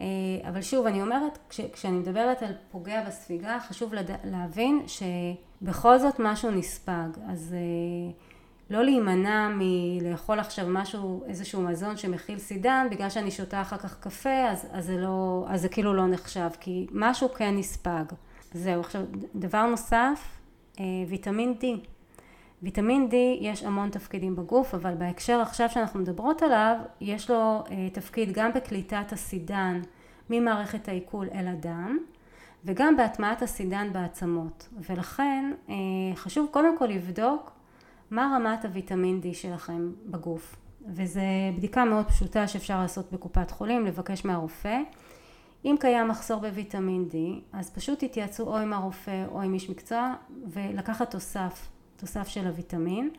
אה, 0.00 0.06
אבל 0.48 0.62
שוב, 0.62 0.86
אני 0.86 1.02
אומרת, 1.02 1.38
כש, 1.48 1.60
כשאני 1.60 1.98
מדברת 1.98 2.42
על 2.42 2.52
פוגע 2.70 3.04
בספיגה, 3.06 3.58
חשוב 3.68 3.94
לד... 3.94 4.10
להבין 4.24 4.84
שבכל 4.86 5.98
זאת 5.98 6.14
משהו 6.18 6.50
נספג. 6.50 7.08
אז 7.28 7.54
אה, 7.54 8.12
לא 8.70 8.84
להימנע 8.84 9.48
מלאכול 9.58 10.40
עכשיו 10.40 10.66
משהו, 10.68 11.24
איזשהו 11.26 11.62
מזון 11.62 11.96
שמכיל 11.96 12.38
סידן, 12.38 12.86
בגלל 12.90 13.10
שאני 13.10 13.30
שותה 13.30 13.60
אחר 13.60 13.76
כך 13.76 13.98
קפה, 14.00 14.48
אז, 14.48 14.66
אז, 14.72 14.86
זה, 14.86 14.96
לא, 14.96 15.44
אז 15.48 15.60
זה 15.60 15.68
כאילו 15.68 15.94
לא 15.94 16.06
נחשב, 16.06 16.48
כי 16.60 16.86
משהו 16.92 17.28
כן 17.28 17.56
נספג. 17.56 18.04
זהו, 18.52 18.80
עכשיו, 18.80 19.02
דבר 19.34 19.66
נוסף, 19.66 20.20
אה, 20.80 20.84
ויטמין 21.08 21.54
D. 21.60 21.64
ויטמין 22.62 23.08
D 23.10 23.14
יש 23.40 23.62
המון 23.62 23.90
תפקידים 23.90 24.36
בגוף, 24.36 24.74
אבל 24.74 24.94
בהקשר 24.94 25.40
עכשיו 25.40 25.68
שאנחנו 25.70 26.00
מדברות 26.00 26.42
עליו, 26.42 26.76
יש 27.00 27.30
לו 27.30 27.64
אה, 27.70 27.88
תפקיד 27.92 28.32
גם 28.32 28.52
בקליטת 28.52 29.12
הסידן 29.12 29.80
ממערכת 30.30 30.88
העיכול 30.88 31.28
אל 31.34 31.48
הדם, 31.48 31.98
וגם 32.64 32.96
בהטמעת 32.96 33.42
הסידן 33.42 33.92
בעצמות. 33.92 34.68
ולכן 34.88 35.52
אה, 35.68 35.74
חשוב 36.14 36.48
קודם 36.50 36.78
כל 36.78 36.86
לבדוק 36.86 37.52
מה 38.10 38.36
רמת 38.36 38.64
הוויטמין 38.64 39.20
D 39.22 39.34
שלכם 39.34 39.92
בגוף. 40.06 40.56
וזו 40.86 41.20
בדיקה 41.56 41.84
מאוד 41.84 42.06
פשוטה 42.06 42.48
שאפשר 42.48 42.80
לעשות 42.80 43.12
בקופת 43.12 43.50
חולים, 43.50 43.86
לבקש 43.86 44.24
מהרופא. 44.24 44.78
אם 45.64 45.76
קיים 45.80 46.08
מחסור 46.08 46.40
בוויטמין 46.40 47.08
D, 47.12 47.14
אז 47.52 47.70
פשוט 47.70 48.04
תתייעצו 48.04 48.42
או 48.46 48.58
עם 48.58 48.72
הרופא 48.72 49.24
או 49.32 49.42
עם 49.42 49.54
איש 49.54 49.70
מקצוע 49.70 50.14
ולקחת 50.46 51.10
תוסף, 51.10 51.68
תוסף 52.00 52.28
של 52.28 52.46
הוויטמין. 52.46 53.10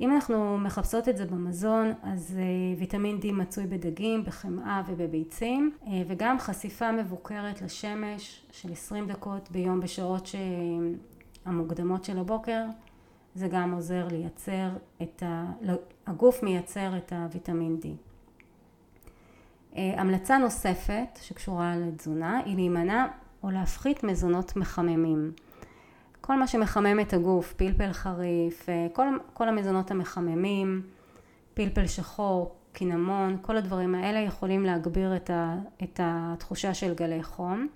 אם 0.00 0.10
אנחנו 0.10 0.58
מחפשות 0.58 1.08
את 1.08 1.16
זה 1.16 1.26
במזון, 1.26 1.92
אז 2.02 2.36
אה, 2.38 2.78
ויטמין 2.78 3.18
D 3.22 3.32
מצוי 3.32 3.66
בדגים, 3.66 4.24
בחמאה 4.24 4.82
ובביצים, 4.86 5.72
אה, 5.86 6.02
וגם 6.08 6.38
חשיפה 6.38 6.92
מבוקרת 6.92 7.62
לשמש 7.62 8.46
של 8.52 8.72
20 8.72 9.06
דקות 9.06 9.50
ביום 9.50 9.80
בשעות 9.80 10.28
המוקדמות 11.44 12.04
של 12.04 12.18
הבוקר, 12.18 12.64
זה 13.34 13.48
גם 13.48 13.72
עוזר 13.72 14.08
לייצר 14.10 14.68
את 15.02 15.22
ה... 15.22 15.52
הגוף 16.06 16.42
מייצר 16.42 16.96
את 16.96 17.12
הוויטמין 17.12 17.78
D. 17.82 17.86
אה, 19.76 20.00
המלצה 20.00 20.38
נוספת 20.38 21.18
שקשורה 21.22 21.76
לתזונה 21.76 22.40
היא 22.44 22.54
להימנע 22.54 23.06
או 23.42 23.50
להפחית 23.50 24.04
מזונות 24.04 24.56
מחממים. 24.56 25.32
כל 26.26 26.38
מה 26.38 26.46
שמחמם 26.46 27.00
את 27.00 27.12
הגוף, 27.12 27.52
פלפל 27.52 27.92
חריף, 27.92 28.68
אה, 28.68 28.86
כל, 28.92 29.06
כל 29.32 29.48
המזונות 29.48 29.90
המחממים, 29.90 30.82
פלפל 31.54 31.86
שחור, 31.86 32.54
קינמון, 32.72 33.38
כל 33.42 33.56
הדברים 33.56 33.94
האלה 33.94 34.18
יכולים 34.18 34.64
להגביר 34.64 35.16
את, 35.16 35.30
ה, 35.30 35.56
את 35.82 36.00
התחושה 36.02 36.74
של 36.74 36.94
גלי 36.94 37.22
חום. 37.22 37.68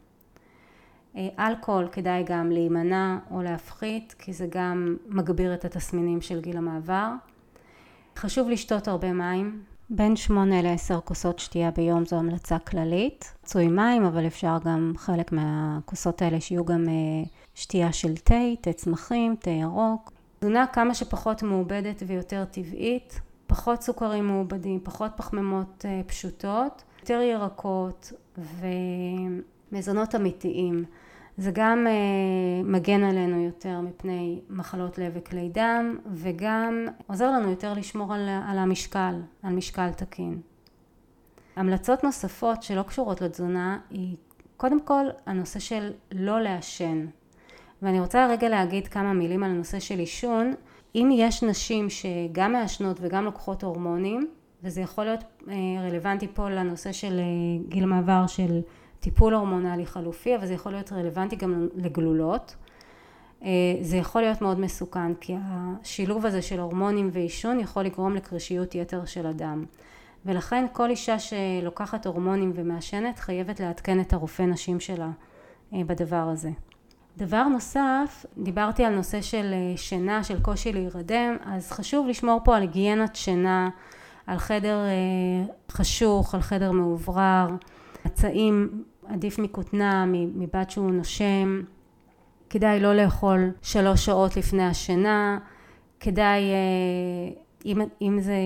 אה, 1.17 1.29
אלכוהול 1.39 1.89
כדאי 1.93 2.25
גם 2.27 2.51
להימנע 2.51 3.19
או 3.31 3.43
להפחית 3.43 4.15
כי 4.19 4.33
זה 4.33 4.47
גם 4.51 4.97
מגביר 5.07 5.55
את 5.55 5.65
התסמינים 5.65 6.21
של 6.21 6.41
גיל 6.41 6.57
המעבר. 6.57 7.13
חשוב 8.17 8.49
לשתות 8.49 8.89
הרבה 8.89 9.13
מים, 9.13 9.63
בין 9.91 10.17
8 10.17 10.63
ל-10 10.63 11.01
כוסות 11.01 11.39
שתייה 11.39 11.71
ביום 11.71 12.07
זו 12.07 12.17
המלצה 12.17 12.59
כללית. 12.59 13.35
רצוי 13.45 13.69
מים, 13.69 14.05
אבל 14.05 14.27
אפשר 14.27 14.57
גם 14.65 14.93
חלק 14.97 15.33
מהכוסות 15.33 16.23
האלה 16.23 16.41
שיהיו 16.41 16.65
גם 16.65 16.89
אה, 16.89 17.25
שתייה 17.59 17.93
של 17.93 18.17
תה, 18.17 18.35
תה 18.61 18.73
צמחים, 18.73 19.37
תה 19.37 19.51
ירוק. 19.51 20.13
תזונה 20.41 20.67
כמה 20.67 20.95
שפחות 20.95 21.43
מעובדת 21.43 22.03
ויותר 22.07 22.45
טבעית, 22.45 23.21
פחות 23.47 23.83
סוכרים 23.83 24.27
מעובדים, 24.27 24.81
פחות 24.83 25.11
פחמימות 25.17 25.85
אה, 25.89 26.01
פשוטות, 26.07 26.83
יותר 27.01 27.21
ירקות 27.21 28.13
ומזונות 29.71 30.15
אמיתיים. 30.15 30.85
זה 31.37 31.51
גם 31.55 31.87
אה, 31.87 32.63
מגן 32.65 33.03
עלינו 33.03 33.45
יותר 33.45 33.81
מפני 33.81 34.41
מחלות 34.51 34.99
לב 34.99 35.13
וכלי 35.15 35.49
דם 35.49 35.99
וגם 36.13 36.87
עוזר 37.07 37.31
לנו 37.31 37.51
יותר 37.51 37.75
לשמור 37.75 38.15
על, 38.15 38.29
על 38.49 38.59
המשקל, 38.59 39.15
על 39.43 39.53
משקל 39.53 39.91
תקין. 39.91 40.41
המלצות 41.57 42.05
נוספות 42.05 42.63
שלא 42.63 42.83
קשורות 42.83 43.21
לתזונה 43.21 43.79
היא 43.91 44.17
קודם 44.57 44.81
כל 44.81 45.05
הנושא 45.27 45.59
של 45.59 45.93
לא 46.13 46.41
לעשן 46.41 47.07
ואני 47.83 48.01
רוצה 48.01 48.27
רגע 48.31 48.49
להגיד 48.49 48.89
כמה 48.89 49.13
מילים 49.13 49.43
על 49.43 49.51
הנושא 49.51 49.81
של 49.81 49.99
עישון 49.99 50.55
אם 50.95 51.11
יש 51.13 51.43
נשים 51.43 51.87
שגם 51.91 52.53
מעשנות 52.53 52.97
וגם 53.01 53.25
לוקחות 53.25 53.65
הורמונים 53.65 54.29
וזה 54.63 54.81
יכול 54.81 55.05
להיות 55.05 55.25
אה, 55.49 55.55
רלוונטי 55.89 56.29
פה 56.35 56.51
לנושא 56.51 56.93
של 56.93 57.19
אה, 57.19 57.65
גיל 57.69 57.87
מעבר 57.87 58.27
של 58.27 58.61
טיפול 59.01 59.35
הורמונלי 59.35 59.87
חלופי, 59.87 60.37
אבל 60.37 60.47
זה 60.47 60.55
יכול 60.55 60.73
להיות 60.73 60.93
רלוונטי 60.93 61.37
גם 61.37 61.69
לגלולות. 61.75 62.57
אה, 63.43 63.49
זה 63.81 63.97
יכול 63.97 64.23
להיות 64.23 64.43
מאוד 64.43 64.61
מסוכן, 64.61 65.15
כי 65.15 65.35
השילוב 65.43 66.27
הזה 66.27 66.43
של 66.43 66.61
הורמונים 66.61 67.11
ועישון 67.13 67.61
יכול 67.61 67.83
לגרום 67.83 68.15
לקרישיות 68.15 68.75
יתר 68.75 69.05
של 69.05 69.27
הדם. 69.27 69.65
ולכן 70.27 70.67
כל 70.73 70.91
אישה 70.91 71.17
שלוקחת 71.19 72.07
הורמונים 72.07 72.53
ומעשנת 72.55 73.19
חייבת 73.19 73.61
לעדכן 73.61 74.01
את 74.01 74.13
הרופא 74.13 74.43
נשים 74.43 74.81
שלה 74.81 75.11
בדבר 75.73 76.29
הזה. 76.33 76.51
דבר 77.19 77.45
נוסף, 77.45 78.27
דיברתי 78.39 78.85
על 78.85 78.95
נושא 78.95 79.21
של 79.21 79.51
אה, 79.53 79.77
שינה, 79.77 80.25
של 80.25 80.41
קושי 80.41 80.73
להירדם, 80.73 81.37
אז 81.45 81.71
חשוב 81.71 82.07
לשמור 82.09 82.41
פה 82.45 82.57
על 82.57 82.63
היגיינת 82.63 83.17
שינה, 83.17 83.69
על 84.27 84.39
חדר 84.39 84.79
חשוך, 85.71 86.35
על 86.35 86.41
חדר 86.41 86.73
מאוברר, 86.73 87.47
מצעים 88.05 88.85
עדיף 89.07 89.39
מכותנה, 89.39 90.05
מבת 90.09 90.71
שהוא 90.71 90.91
נושם, 90.91 91.63
כדאי 92.51 92.81
לא 92.81 92.95
לאכול 92.95 93.51
שלוש 93.63 94.05
שעות 94.05 94.37
לפני 94.37 94.67
השינה, 94.67 95.39
כדאי, 96.01 96.43
אה, 96.43 97.41
אם, 97.67 97.81
אם, 98.03 98.19
זה, 98.21 98.37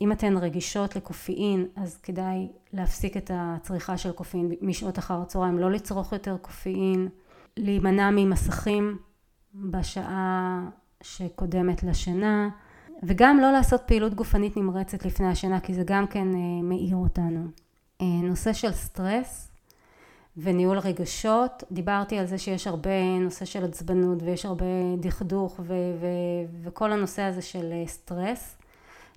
אם 0.00 0.12
אתן 0.12 0.36
רגישות 0.36 0.96
לקופאין, 0.96 1.66
אז 1.76 1.96
כדאי 1.96 2.48
להפסיק 2.72 3.16
את 3.16 3.30
הצריכה 3.34 3.96
של 3.96 4.12
קופאין 4.12 4.52
משעות 4.62 4.98
אחר 4.98 5.20
הצהריים, 5.22 5.58
לא 5.58 5.70
לצרוך 5.70 6.12
יותר 6.12 6.36
קופאין, 6.42 7.08
להימנע 7.56 8.10
ממסכים 8.10 8.98
בשעה 9.54 10.60
שקודמת 11.02 11.82
לשינה, 11.82 12.48
וגם 13.02 13.38
לא 13.40 13.52
לעשות 13.52 13.80
פעילות 13.86 14.14
גופנית 14.14 14.56
נמרצת 14.56 15.04
לפני 15.04 15.26
השינה, 15.26 15.60
כי 15.60 15.74
זה 15.74 15.82
גם 15.86 16.06
כן 16.06 16.34
אה, 16.34 16.62
מעיר 16.62 16.96
אותנו. 16.96 17.46
אה, 18.00 18.06
נושא 18.06 18.52
של 18.52 18.72
סטרס 18.72 19.50
וניהול 20.36 20.78
רגשות, 20.78 21.64
דיברתי 21.72 22.18
על 22.18 22.26
זה 22.26 22.38
שיש 22.38 22.66
הרבה 22.66 23.18
נושא 23.20 23.44
של 23.44 23.64
עצבנות 23.64 24.22
ויש 24.22 24.46
הרבה 24.46 24.64
דכדוך 25.00 25.60
ו- 25.60 25.64
ו- 26.00 26.62
וכל 26.62 26.92
הנושא 26.92 27.22
הזה 27.22 27.42
של 27.42 27.72
אה, 27.72 27.86
סטרס. 27.86 28.56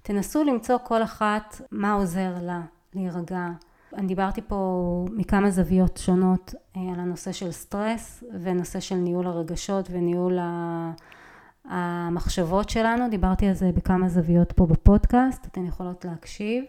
תנסו 0.02 0.44
למצוא 0.44 0.78
כל 0.84 1.04
אחת 1.04 1.62
מה 1.72 1.94
עוזר 1.94 2.34
לה 2.42 2.62
להירגע. 2.94 3.48
אני 3.96 4.08
דיברתי 4.08 4.42
פה 4.48 5.06
מכמה 5.12 5.52
זוויות 5.52 5.98
שונות 5.98 6.56
אה, 6.78 6.82
על 6.94 7.00
הנושא 7.00 7.32
של 7.32 7.52
סטרס 7.52 8.24
ונושא 8.42 8.80
של 8.80 8.96
ניהול 8.96 9.28
הרגשות 9.28 9.88
וניהול 9.92 10.40
המחשבות 11.66 12.70
שלנו, 12.70 13.10
דיברתי 13.10 13.48
על 13.48 13.54
זה 13.54 13.72
בכמה 13.76 14.10
זוויות 14.10 14.52
פה 14.52 14.66
בפודקאסט, 14.66 15.46
אתן 15.46 15.66
יכולות 15.66 16.06
להקשיב. 16.06 16.64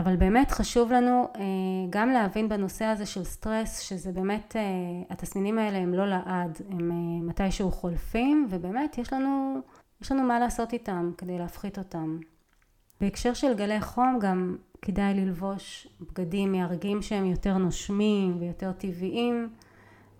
אבל 0.00 0.16
באמת 0.16 0.50
חשוב 0.50 0.92
לנו 0.92 1.28
אה, 1.36 1.42
גם 1.90 2.10
להבין 2.10 2.48
בנושא 2.48 2.84
הזה 2.84 3.06
של 3.06 3.24
סטרס 3.24 3.78
שזה 3.78 4.12
באמת 4.12 4.56
אה, 4.56 4.62
התסמינים 5.10 5.58
האלה 5.58 5.78
הם 5.78 5.94
לא 5.94 6.06
לעד 6.08 6.58
הם 6.70 6.90
מתישהו 7.28 7.70
חולפים 7.70 8.46
ובאמת 8.50 8.98
יש 8.98 9.12
לנו 9.12 9.60
יש 10.00 10.12
לנו 10.12 10.22
מה 10.22 10.38
לעשות 10.38 10.72
איתם 10.72 11.10
כדי 11.18 11.38
להפחית 11.38 11.78
אותם. 11.78 12.18
בהקשר 13.00 13.34
של 13.34 13.54
גלי 13.54 13.80
חום 13.80 14.18
גם 14.20 14.56
כדאי 14.82 15.14
ללבוש 15.14 15.88
בגדים 16.00 16.52
מהרגים 16.52 17.02
שהם 17.02 17.24
יותר 17.24 17.58
נושמים 17.58 18.36
ויותר 18.40 18.72
טבעיים 18.72 19.48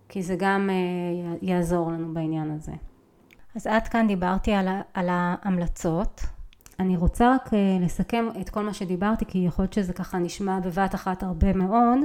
כי 0.09 0.23
זה 0.23 0.35
גם 0.39 0.69
יעזור 1.41 1.91
לנו 1.91 2.13
בעניין 2.13 2.51
הזה. 2.51 2.71
אז 3.55 3.67
עד 3.67 3.87
כאן 3.87 4.07
דיברתי 4.07 4.51
על, 4.51 4.67
על 4.93 5.07
ההמלצות 5.09 6.21
אני 6.81 6.97
רוצה 6.97 7.35
רק 7.35 7.53
אה, 7.53 7.77
לסכם 7.81 8.25
את 8.41 8.49
כל 8.49 8.63
מה 8.63 8.73
שדיברתי 8.73 9.25
כי 9.25 9.37
יכול 9.37 9.63
להיות 9.63 9.73
שזה 9.73 9.93
ככה 9.93 10.17
נשמע 10.17 10.59
בבת 10.59 10.95
אחת 10.95 11.23
הרבה 11.23 11.53
מאוד 11.53 11.99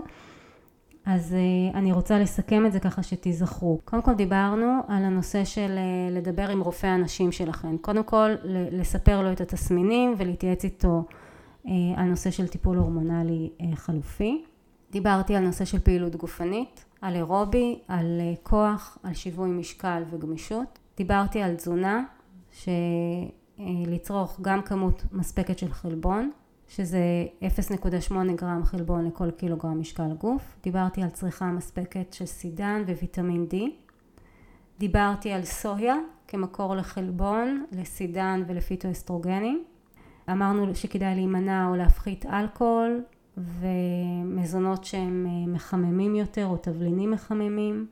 אז 1.07 1.35
אה, 1.35 1.79
אני 1.79 1.93
רוצה 1.93 2.19
לסכם 2.19 2.67
את 2.67 2.73
זה 2.73 2.81
ככה 2.81 3.03
שתיזכרו. 3.03 3.81
קודם 3.85 4.03
כל 4.03 4.15
דיברנו 4.15 4.81
על 4.89 5.05
הנושא 5.05 5.45
של 5.45 5.71
אה, 5.79 6.17
לדבר 6.17 6.51
עם 6.51 6.61
רופא 6.61 6.87
הנשים 6.87 7.33
שלכם. 7.33 7.79
קודם 7.79 8.05
כל 8.05 8.31
לספר 8.71 9.23
לו 9.23 9.33
את 9.33 9.41
התסמינים 9.41 10.15
ולהתייעץ 10.19 10.65
איתו 10.65 11.05
על 11.97 12.05
נושא 12.05 12.31
של 12.31 12.49
טיפול 12.49 12.77
הורמונלי 12.77 13.51
חלופי. 13.75 14.45
דיברתי 14.91 15.37
על 15.37 15.45
נושא 15.45 15.65
של 15.65 15.79
פעילות 15.79 16.17
גופנית, 16.17 16.85
על 17.01 17.15
אירובי, 17.15 17.79
על 17.89 18.21
כוח, 18.43 18.99
על 19.03 19.15
שיווי 19.15 19.51
משקל 19.51 20.03
וגמישות. 20.11 20.79
דיברתי 20.97 21.43
על 21.43 21.55
תזונה, 21.55 22.05
ש... 22.53 22.69
אה, 23.61 23.65
לצרוך 23.87 24.39
גם 24.43 24.63
כמות 24.63 25.05
מספקת 25.13 25.59
של 25.59 25.73
חלבון, 25.73 26.31
שזה 26.69 27.27
0.8 27.43 28.15
גרם 28.37 28.65
חלבון 28.65 29.07
לכל 29.07 29.31
קילוגרם 29.31 29.81
משקל 29.81 30.13
גוף. 30.19 30.57
דיברתי 30.63 31.03
על 31.03 31.11
צריכה 31.11 31.47
מספקת 31.47 32.13
של 32.13 32.27
סידן 32.27 32.83
וויטמין 32.89 33.47
D. 33.51 33.57
דיברתי 34.79 35.33
על 35.33 35.45
סויה 35.45 35.97
כמקור 36.29 36.75
לחלבון, 36.75 37.65
לסידן 37.73 38.43
ולפיטואסטרוגנים. 38.47 39.65
אמרנו 40.31 40.75
שכדאי 40.75 41.15
להימנע 41.15 41.69
או 41.69 41.77
להפחית 41.77 42.27
אלכוהול 42.27 43.03
ומזונות 43.37 44.85
שהם 44.85 45.27
אה, 45.29 45.53
מחממים 45.53 46.15
יותר 46.15 46.47
או 46.47 46.57
תבלינים 46.57 47.11
מחממים. 47.11 47.87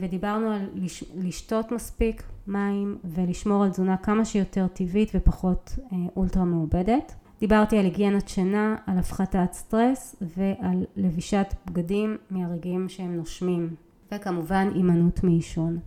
ודיברנו 0.00 0.50
על 0.50 0.70
לש... 0.74 1.04
לשתות 1.16 1.72
מספיק 1.72 2.22
מים 2.46 2.98
ולשמור 3.04 3.64
על 3.64 3.70
תזונה 3.70 3.96
כמה 3.96 4.24
שיותר 4.24 4.66
טבעית 4.66 5.10
ופחות 5.14 5.78
אה, 5.92 5.98
אולטרה 6.16 6.44
מעובדת. 6.44 7.14
דיברתי 7.44 7.78
על 7.78 7.84
היגיינת 7.84 8.28
שינה, 8.28 8.76
על 8.86 8.98
הפחתת 8.98 9.52
סטרס 9.52 10.16
ועל 10.20 10.84
לבישת 10.96 11.54
בגדים 11.66 12.16
מהרגעים 12.30 12.88
שהם 12.88 13.16
נושמים 13.16 13.74
וכמובן 14.12 14.68
הימנעות 14.74 15.24
מעישון. 15.24 15.78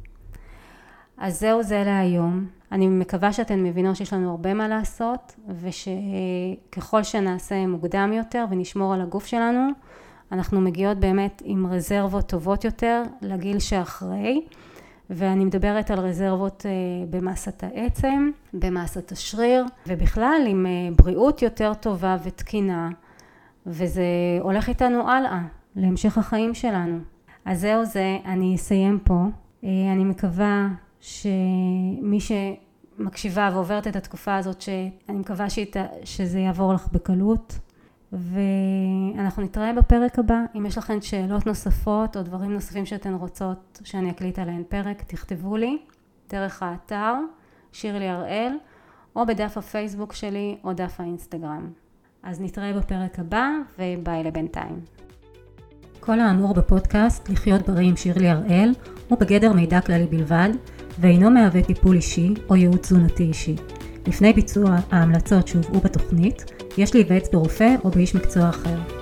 אז 1.18 1.40
זהו 1.40 1.64
זה 1.64 1.84
להיום. 1.86 2.46
אני 2.72 2.88
מקווה 2.88 3.34
שאתן 3.34 3.64
מבינות 3.64 3.96
שיש 3.96 4.14
לנו 4.14 4.32
הרבה 4.32 4.54
מה 4.54 4.68
לעשות 4.68 5.36
ושככל 5.62 7.04
שנעשה 7.04 7.68
מוקדם 7.68 8.14
יותר 8.14 8.46
ונשמור 8.50 8.94
על 8.94 9.02
הגוף 9.02 9.26
שלנו 9.26 9.68
אנחנו 10.32 10.62
מגיעות 10.62 10.98
באמת 10.98 11.42
עם 11.46 11.68
רזרבות 11.68 12.30
טובות 12.30 12.66
יותר 12.66 13.04
לגיל 13.22 13.60
שאחרי 13.60 14.46
ואני 15.10 15.46
מדברת 15.46 15.92
על 15.92 16.00
רזרבות 16.00 16.66
אה, 16.66 16.72
במסת 17.10 17.64
העצם, 17.64 18.32
במסת 18.54 19.12
השריר 19.12 19.66
ובכלל 19.88 20.42
עם 20.48 20.66
אה, 20.66 20.90
בריאות 20.96 21.42
יותר 21.42 21.74
טובה 21.74 22.18
ותקינה 22.24 22.90
וזה 23.66 24.04
הולך 24.42 24.70
איתנו 24.70 25.10
הלאה 25.10 25.42
להמשך 25.76 26.18
החיים 26.18 26.54
שלנו. 26.54 27.00
אז 27.46 27.62
זהו 27.62 27.86
זה, 27.86 28.18
אני 28.26 28.56
אסיים 28.56 29.00
פה. 29.04 29.24
אה, 29.64 29.70
אני 29.92 30.04
מקווה 30.04 30.68
שמי 31.00 32.20
שמקשיבה 32.20 33.50
ועוברת 33.54 33.88
את 33.88 33.96
התקופה 33.96 34.36
הזאת 34.36 34.62
שאני 34.62 35.18
מקווה 35.18 35.46
שזה 36.04 36.40
יעבור 36.40 36.74
לך 36.74 36.88
בקלות 36.92 37.60
ואנחנו 38.14 39.44
נתראה 39.44 39.74
בפרק 39.74 40.20
הבא. 40.20 40.40
אם 40.56 40.66
יש 40.66 40.78
לכם 40.78 41.02
שאלות 41.02 41.48
נוספות 41.48 42.18
או 42.18 42.22
דברים 42.22 42.54
נוספים 42.54 42.86
שאתן 42.86 43.14
רוצות 43.14 43.82
שאני 43.84 44.12
אקליט 44.12 44.40
עליהן 44.40 44.64
פרק 44.70 45.02
תכתבו 45.02 45.58
לי 45.58 45.78
דרך 46.30 46.64
האתר 46.64 47.14
שירלי 47.72 48.08
הראל 48.08 48.54
או 49.16 49.26
בדף 49.26 49.58
הפייסבוק 49.58 50.14
שלי 50.14 50.58
או 50.64 50.74
דף 50.74 51.00
האינסטגרם. 51.00 51.72
אז 52.24 52.42
נתראה 52.42 52.74
בפרק 52.74 53.20
הבא 53.20 53.50
וביי 53.80 54.24
לבינתיים. 54.24 54.80
כל 56.00 56.20
האמור 56.20 56.54
בפודקאסט 56.54 57.30
לחיות 57.30 57.70
בריא 57.70 57.90
עם 57.90 57.96
שירלי 57.96 58.30
הראל 58.30 58.74
הוא 59.10 59.20
בגדר 59.20 59.54
מידע 59.54 59.82
כללי 59.82 60.06
בלבד 60.06 60.50
ואינו 61.00 61.30
מהווה 61.30 61.64
טיפול 61.64 61.96
אישי 61.96 62.34
או 62.50 62.56
ייעוץ 62.56 62.82
תזונתי 62.82 63.24
אישי. 63.24 63.56
לפני 64.08 64.34
ביצוע 64.34 64.76
ההמלצות 64.92 65.48
שהובאו 65.48 65.80
בתוכנית, 65.80 66.46
יש 66.78 66.96
להיוועץ 66.96 67.30
ברופא 67.30 67.76
או 67.84 67.90
באיש 67.90 68.16
מקצוע 68.16 68.50
אחר. 68.50 68.97